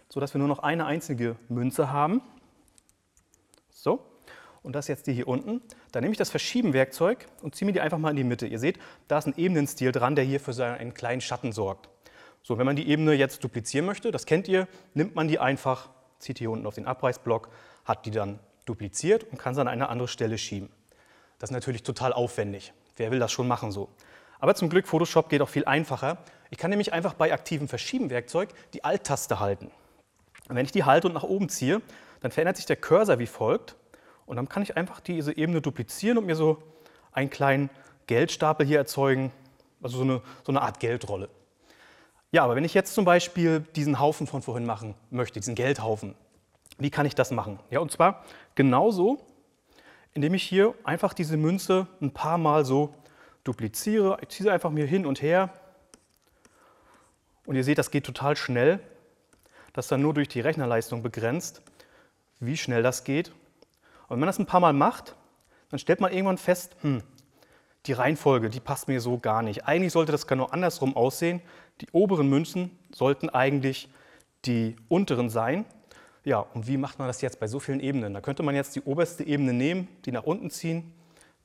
sodass 0.07 0.35
wir 0.35 0.39
nur 0.39 0.47
noch 0.47 0.59
eine 0.59 0.85
einzige 0.85 1.35
Münze 1.49 1.91
haben. 1.91 2.21
So 3.71 4.10
und 4.63 4.73
das 4.75 4.87
jetzt 4.87 5.07
die 5.07 5.13
hier 5.13 5.27
unten. 5.27 5.61
Dann 5.91 6.03
nehme 6.03 6.11
ich 6.11 6.17
das 6.17 6.29
Verschieben-Werkzeug 6.29 7.25
und 7.41 7.55
ziehe 7.55 7.65
mir 7.65 7.73
die 7.73 7.81
einfach 7.81 7.97
mal 7.97 8.11
in 8.11 8.15
die 8.15 8.23
Mitte. 8.23 8.47
Ihr 8.47 8.59
seht, 8.59 8.79
da 9.07 9.17
ist 9.17 9.27
ein 9.27 9.33
Ebenenstil 9.37 9.91
dran, 9.91 10.15
der 10.15 10.25
hier 10.25 10.39
für 10.39 10.51
einen 10.63 10.93
kleinen 10.93 11.21
Schatten 11.21 11.51
sorgt. 11.51 11.89
So, 12.43 12.57
wenn 12.57 12.65
man 12.65 12.75
die 12.75 12.87
Ebene 12.87 13.13
jetzt 13.13 13.43
duplizieren 13.43 13.85
möchte, 13.85 14.11
das 14.11 14.25
kennt 14.25 14.47
ihr, 14.47 14.67
nimmt 14.93 15.15
man 15.15 15.27
die 15.27 15.39
einfach, 15.39 15.89
zieht 16.19 16.39
hier 16.39 16.51
unten 16.51 16.65
auf 16.65 16.75
den 16.75 16.87
Abreißblock, 16.87 17.49
hat 17.85 18.05
die 18.05 18.11
dann 18.11 18.39
dupliziert 18.65 19.25
und 19.25 19.37
kann 19.37 19.53
sie 19.53 19.61
an 19.61 19.67
eine 19.67 19.89
andere 19.89 20.07
Stelle 20.07 20.37
schieben. 20.37 20.69
Das 21.39 21.49
ist 21.49 21.53
natürlich 21.53 21.83
total 21.83 22.13
aufwendig. 22.13 22.73
Wer 22.97 23.11
will 23.11 23.19
das 23.19 23.31
schon 23.31 23.47
machen 23.47 23.71
so? 23.71 23.89
Aber 24.39 24.55
zum 24.55 24.69
Glück, 24.69 24.87
Photoshop 24.87 25.29
geht 25.29 25.41
auch 25.41 25.49
viel 25.49 25.65
einfacher. 25.65 26.17
Ich 26.49 26.57
kann 26.57 26.71
nämlich 26.71 26.93
einfach 26.93 27.13
bei 27.13 27.31
aktivem 27.31 27.67
Verschieben-Werkzeug 27.67 28.49
die 28.73 28.83
Alt-Taste 28.83 29.39
halten. 29.39 29.71
Und 30.49 30.55
wenn 30.55 30.65
ich 30.65 30.71
die 30.71 30.83
halte 30.83 31.07
und 31.07 31.13
nach 31.13 31.23
oben 31.23 31.47
ziehe, 31.47 31.81
dann 32.21 32.31
verändert 32.31 32.57
sich 32.57 32.65
der 32.65 32.75
Cursor 32.75 33.19
wie 33.19 33.27
folgt. 33.27 33.75
Und 34.31 34.37
dann 34.37 34.47
kann 34.47 34.63
ich 34.63 34.77
einfach 34.77 35.01
diese 35.01 35.35
Ebene 35.35 35.59
duplizieren 35.59 36.17
und 36.17 36.25
mir 36.25 36.37
so 36.37 36.63
einen 37.11 37.29
kleinen 37.29 37.69
Geldstapel 38.07 38.65
hier 38.65 38.77
erzeugen, 38.77 39.29
also 39.83 39.97
so 39.97 40.03
eine, 40.03 40.21
so 40.45 40.53
eine 40.53 40.61
Art 40.61 40.79
Geldrolle. 40.79 41.27
Ja, 42.31 42.45
aber 42.45 42.55
wenn 42.55 42.63
ich 42.63 42.73
jetzt 42.73 42.93
zum 42.93 43.03
Beispiel 43.03 43.59
diesen 43.75 43.99
Haufen 43.99 44.27
von 44.27 44.41
vorhin 44.41 44.65
machen 44.65 44.95
möchte, 45.09 45.41
diesen 45.41 45.53
Geldhaufen, 45.53 46.15
wie 46.77 46.89
kann 46.89 47.05
ich 47.05 47.13
das 47.13 47.31
machen? 47.31 47.59
Ja, 47.71 47.81
und 47.81 47.91
zwar 47.91 48.23
genauso, 48.55 49.19
indem 50.13 50.33
ich 50.33 50.43
hier 50.43 50.75
einfach 50.85 51.13
diese 51.13 51.35
Münze 51.35 51.87
ein 51.99 52.11
paar 52.11 52.37
Mal 52.37 52.63
so 52.63 52.93
dupliziere. 53.43 54.17
Ich 54.21 54.29
ziehe 54.29 54.45
sie 54.45 54.49
einfach 54.49 54.69
mir 54.69 54.85
hin 54.85 55.05
und 55.05 55.21
her. 55.21 55.49
Und 57.45 57.57
ihr 57.57 57.65
seht, 57.65 57.79
das 57.79 57.91
geht 57.91 58.05
total 58.05 58.37
schnell. 58.37 58.79
Das 59.73 59.87
ist 59.87 59.91
dann 59.91 60.01
nur 60.01 60.13
durch 60.13 60.29
die 60.29 60.39
Rechnerleistung 60.39 61.03
begrenzt, 61.03 61.61
wie 62.39 62.55
schnell 62.55 62.81
das 62.81 63.03
geht. 63.03 63.33
Und 64.11 64.15
wenn 64.15 64.19
man 64.19 64.27
das 64.27 64.39
ein 64.39 64.45
paar 64.45 64.59
Mal 64.59 64.73
macht, 64.73 65.15
dann 65.69 65.79
stellt 65.79 66.01
man 66.01 66.11
irgendwann 66.11 66.37
fest, 66.37 66.75
hm, 66.81 67.01
die 67.85 67.93
Reihenfolge, 67.93 68.49
die 68.49 68.59
passt 68.59 68.89
mir 68.89 68.99
so 68.99 69.17
gar 69.17 69.41
nicht. 69.41 69.65
Eigentlich 69.67 69.93
sollte 69.93 70.11
das 70.11 70.27
genau 70.27 70.47
andersrum 70.47 70.97
aussehen. 70.97 71.41
Die 71.79 71.87
oberen 71.93 72.27
Münzen 72.27 72.77
sollten 72.93 73.29
eigentlich 73.29 73.87
die 74.43 74.75
unteren 74.89 75.29
sein. 75.29 75.63
Ja, 76.25 76.39
und 76.39 76.67
wie 76.67 76.75
macht 76.75 76.99
man 76.99 77.07
das 77.07 77.21
jetzt 77.21 77.39
bei 77.39 77.47
so 77.47 77.61
vielen 77.61 77.79
Ebenen? 77.79 78.13
Da 78.13 78.19
könnte 78.19 78.43
man 78.43 78.53
jetzt 78.53 78.75
die 78.75 78.81
oberste 78.81 79.23
Ebene 79.23 79.53
nehmen, 79.53 79.87
die 80.03 80.11
nach 80.11 80.23
unten 80.23 80.49
ziehen, 80.49 80.93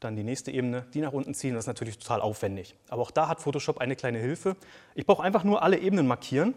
dann 0.01 0.17
die 0.17 0.25
nächste 0.25 0.51
Ebene, 0.51 0.87
die 0.93 1.03
nach 1.03 1.13
unten 1.13 1.35
ziehen. 1.35 1.55
Das 1.55 1.63
ist 1.63 1.69
natürlich 1.69 1.99
total 1.99 2.21
aufwendig. 2.21 2.75
Aber 2.89 3.03
auch 3.03 3.13
da 3.13 3.29
hat 3.29 3.41
Photoshop 3.41 3.79
eine 3.79 3.95
kleine 3.95 4.19
Hilfe. 4.19 4.57
Ich 4.97 5.07
brauche 5.07 5.23
einfach 5.23 5.45
nur 5.45 5.63
alle 5.63 5.79
Ebenen 5.79 6.09
markieren. 6.09 6.53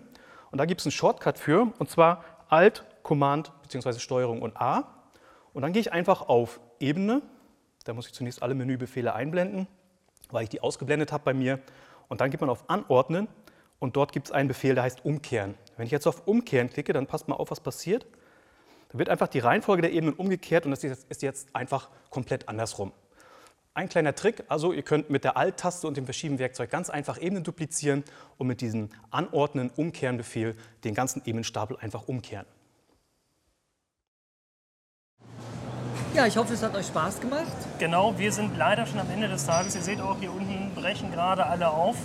Und 0.50 0.58
da 0.58 0.66
gibt 0.66 0.82
es 0.82 0.88
einen 0.88 0.92
Shortcut 0.92 1.38
für, 1.38 1.72
und 1.78 1.92
zwar 1.92 2.24
Alt, 2.48 2.84
Command 3.04 3.52
bzw. 3.62 4.00
Steuerung 4.00 4.42
und 4.42 4.58
A. 4.58 4.96
Und 5.60 5.64
dann 5.64 5.74
gehe 5.74 5.82
ich 5.82 5.92
einfach 5.92 6.30
auf 6.30 6.62
Ebene. 6.80 7.22
Da 7.84 7.92
muss 7.92 8.08
ich 8.08 8.14
zunächst 8.14 8.42
alle 8.42 8.56
Menübefehle 8.56 9.14
einblenden, 9.14 9.68
weil 10.32 10.44
ich 10.44 10.50
die 10.50 10.62
ausgeblendet 10.62 11.12
habe 11.12 11.26
bei 11.26 11.34
mir. 11.34 11.60
Und 12.08 12.22
dann 12.22 12.32
geht 12.32 12.40
man 12.40 12.50
auf 12.50 12.70
Anordnen 12.70 13.28
und 13.78 13.98
dort 13.98 14.14
gibt 14.14 14.28
es 14.28 14.32
einen 14.32 14.48
Befehl, 14.48 14.74
der 14.74 14.86
heißt 14.86 15.04
Umkehren. 15.04 15.56
Wenn 15.76 15.86
ich 15.86 15.92
jetzt 15.92 16.08
auf 16.08 16.26
Umkehren 16.30 16.70
klicke, 16.70 16.94
dann 16.94 17.08
passt 17.08 17.28
mal 17.28 17.36
auf, 17.36 17.52
was 17.52 17.60
passiert. 17.60 18.06
Da 18.94 19.00
wird 19.00 19.10
einfach 19.10 19.28
die 19.28 19.40
Reihenfolge 19.40 19.82
der 19.82 19.92
Ebenen 19.92 20.14
umgekehrt 20.14 20.64
und 20.64 20.72
das 20.72 20.82
ist 20.86 21.22
jetzt 21.22 21.54
einfach 21.54 21.90
komplett 22.10 22.48
andersrum. 22.48 22.94
Ein 23.74 23.90
kleiner 23.90 24.16
Trick, 24.16 24.46
also 24.48 24.72
ihr 24.72 24.84
könnt 24.84 25.10
mit 25.10 25.26
der 25.26 25.36
Alt-Taste 25.36 25.86
und 25.90 25.98
dem 25.98 26.06
Verschieben-Werkzeug 26.06 26.70
ganz 26.70 26.90
einfach 26.90 27.22
Ebenen 27.22 27.44
duplizieren 27.44 28.06
und 28.38 28.48
mit 28.48 28.62
diesem 28.62 28.92
Anordnen, 29.12 29.72
Umkehren-Befehl 29.76 30.56
den 30.86 30.94
ganzen 30.94 31.22
Ebenenstapel 31.26 31.76
einfach 31.76 32.08
umkehren. 32.08 32.46
Ja, 36.14 36.26
ich 36.26 36.38
hoffe, 36.38 36.54
es 36.54 36.64
hat 36.64 36.76
euch 36.76 36.88
Spaß 36.88 37.22
gemacht. 37.22 37.46
Genau, 37.78 38.18
wir 38.18 38.32
sind 38.32 38.58
leider 38.58 38.86
schon 38.86 39.00
am 39.00 39.10
Ende 39.12 39.28
des 39.28 39.46
Tages. 39.46 39.76
Ihr 39.76 39.82
seht 39.82 40.02
auch, 40.02 40.18
hier 40.20 40.32
unten 40.32 40.72
brechen 40.76 41.12
gerade 41.12 41.46
alle 41.46 41.70
auf. 41.70 41.96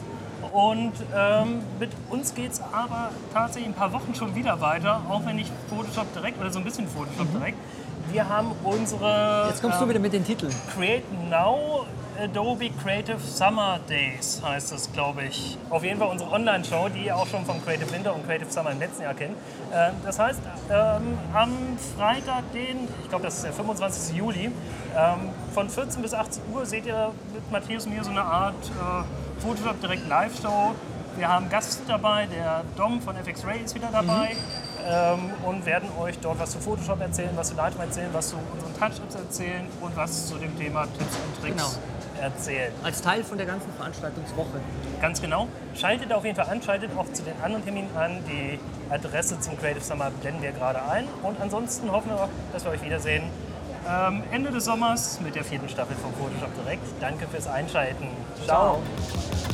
Und 0.53 0.93
ähm, 1.17 1.63
mit 1.81 1.91
uns 2.11 2.35
geht 2.35 2.53
es 2.53 2.61
aber 2.61 3.11
tatsächlich 3.33 3.71
ein 3.71 3.75
paar 3.75 3.93
Wochen 3.93 4.15
schon 4.15 4.35
wieder 4.35 4.61
weiter, 4.61 5.01
auch 5.09 5.25
wenn 5.25 5.37
nicht 5.37 5.51
Photoshop 5.71 6.13
direkt 6.13 6.39
oder 6.39 6.51
so 6.51 6.59
ein 6.59 6.65
bisschen 6.65 6.87
Photoshop 6.87 7.33
direkt. 7.33 7.57
Wir 8.13 8.29
haben 8.29 8.53
unsere 8.63 9.47
Jetzt 9.49 9.63
kommst 9.63 9.79
du 9.79 9.85
ähm, 9.85 9.91
wieder 9.91 10.01
mit 10.01 10.13
den 10.13 10.25
Titeln. 10.25 10.55
Create 10.75 11.05
Now 11.31 11.87
Adobe 12.21 12.71
Creative 12.83 13.19
Summer 13.19 13.81
Days 13.89 14.41
heißt 14.45 14.73
es, 14.73 14.93
glaube 14.93 15.25
ich. 15.25 15.59
Auf 15.71 15.83
jeden 15.83 15.99
Fall 15.99 16.09
unsere 16.09 16.31
Online-Show, 16.31 16.89
die 16.89 17.07
ihr 17.07 17.17
auch 17.17 17.27
schon 17.27 17.45
vom 17.45 17.63
Creative 17.65 17.91
Winter 17.93 18.15
und 18.15 18.25
Creative 18.25 18.51
Summer 18.51 18.71
im 18.71 18.79
letzten 18.79 19.03
Jahr 19.03 19.15
kennt. 19.15 19.37
Äh, 19.73 19.91
das 20.05 20.19
heißt, 20.19 20.41
ähm, 20.71 21.19
am 21.35 21.53
Freitag, 21.97 22.53
den, 22.53 22.89
ich 23.03 23.09
glaube, 23.09 23.25
das 23.25 23.37
ist 23.37 23.45
der 23.45 23.53
25. 23.53 24.17
Juli, 24.17 24.45
ähm, 24.45 24.53
von 25.53 25.69
14 25.69 26.03
bis 26.03 26.15
18 26.15 26.43
Uhr 26.53 26.65
seht 26.65 26.87
ihr 26.87 27.11
mit 27.33 27.51
Matthias 27.51 27.87
und 27.87 27.95
mir 27.95 28.05
so 28.05 28.11
eine 28.11 28.23
Art 28.23 28.55
äh, 28.55 29.43
Photoshop 29.43 29.81
direkt 29.81 30.09
Live-Show. 30.09 30.75
Wir 31.17 31.29
haben 31.29 31.49
Gast 31.49 31.83
dabei, 31.87 32.27
der 32.27 32.63
Dom 32.77 33.01
von 33.01 33.17
FX 33.17 33.47
Ray 33.47 33.61
ist 33.65 33.75
wieder 33.75 33.89
dabei 33.93 34.35
ähm, 34.85 35.31
und 35.45 35.65
werden 35.65 35.89
euch 36.01 36.19
dort 36.19 36.41
was 36.41 36.51
zu 36.51 36.59
Photoshop 36.59 37.01
erzählen, 37.01 37.31
was 37.37 37.49
zu 37.51 37.55
Lightroom 37.55 37.83
erzählen, 37.83 38.09
was 38.13 38.31
zu 38.31 38.37
unseren 38.53 38.75
Touch-Ups 38.79 39.15
erzählen 39.15 39.67
und 39.81 39.97
was 39.97 40.27
zu 40.27 40.39
dem 40.39 40.59
Thema 40.59 40.83
Tipps 40.99 41.17
und 41.17 41.41
Tricks 41.41 41.57
Genau. 41.57 41.94
Erzählen. 42.21 42.73
Als 42.83 43.03
Teil 43.03 43.25
von 43.25 43.39
der 43.39 43.47
ganzen 43.47 43.73
Veranstaltungswoche. 43.73 44.61
Ganz 45.01 45.21
genau. 45.21 45.49
Schaltet 45.75 46.13
auf 46.13 46.25
jeden 46.25 46.37
Fall 46.37 46.49
an, 46.49 46.63
schaltet 46.63 46.91
auch 46.97 47.11
zu 47.13 47.23
den 47.23 47.35
anderen 47.43 47.65
Terminen 47.65 47.95
an. 47.97 48.19
Die 48.27 48.59
Adresse 48.93 49.39
zum 49.41 49.59
Creative 49.59 49.83
Summer 49.83 50.11
blenden 50.11 50.43
wir 50.43 50.53
gerade 50.53 50.83
ein. 50.83 51.07
Und 51.23 51.41
ansonsten 51.41 51.91
hoffen 51.91 52.11
wir 52.11 52.17
auch, 52.17 52.29
dass 52.53 52.65
wir 52.65 52.73
euch 52.73 52.83
wiedersehen 52.83 53.25
ähm, 53.89 54.23
Ende 54.31 54.51
des 54.51 54.65
Sommers 54.65 55.21
mit 55.21 55.35
der 55.35 55.45
vierten 55.45 55.69
Staffel 55.69 55.97
von 55.97 56.13
Photoshop 56.15 56.51
Direkt. 56.63 56.85
Danke 57.01 57.27
fürs 57.29 57.47
Einschalten. 57.47 58.09
Ciao. 58.47 58.81
So, 59.49 59.54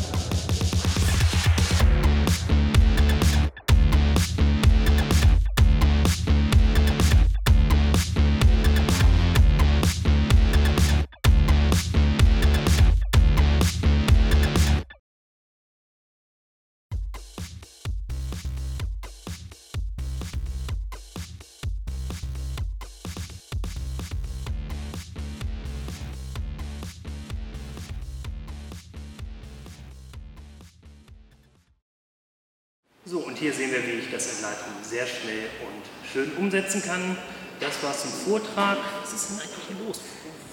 umsetzen 36.51 36.83
kann. 36.83 37.17
Das 37.61 37.81
war's 37.83 38.03
zum 38.03 38.11
Vortrag. 38.11 38.77
Was 39.03 39.13
ist 39.13 39.31
denn 39.31 39.41
eigentlich 39.41 39.65
hier 39.69 39.87
los? 39.87 40.01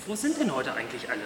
Wo, 0.06 0.12
wo 0.12 0.16
sind 0.16 0.40
denn 0.40 0.54
heute 0.54 0.74
eigentlich 0.74 1.10
alle? 1.10 1.22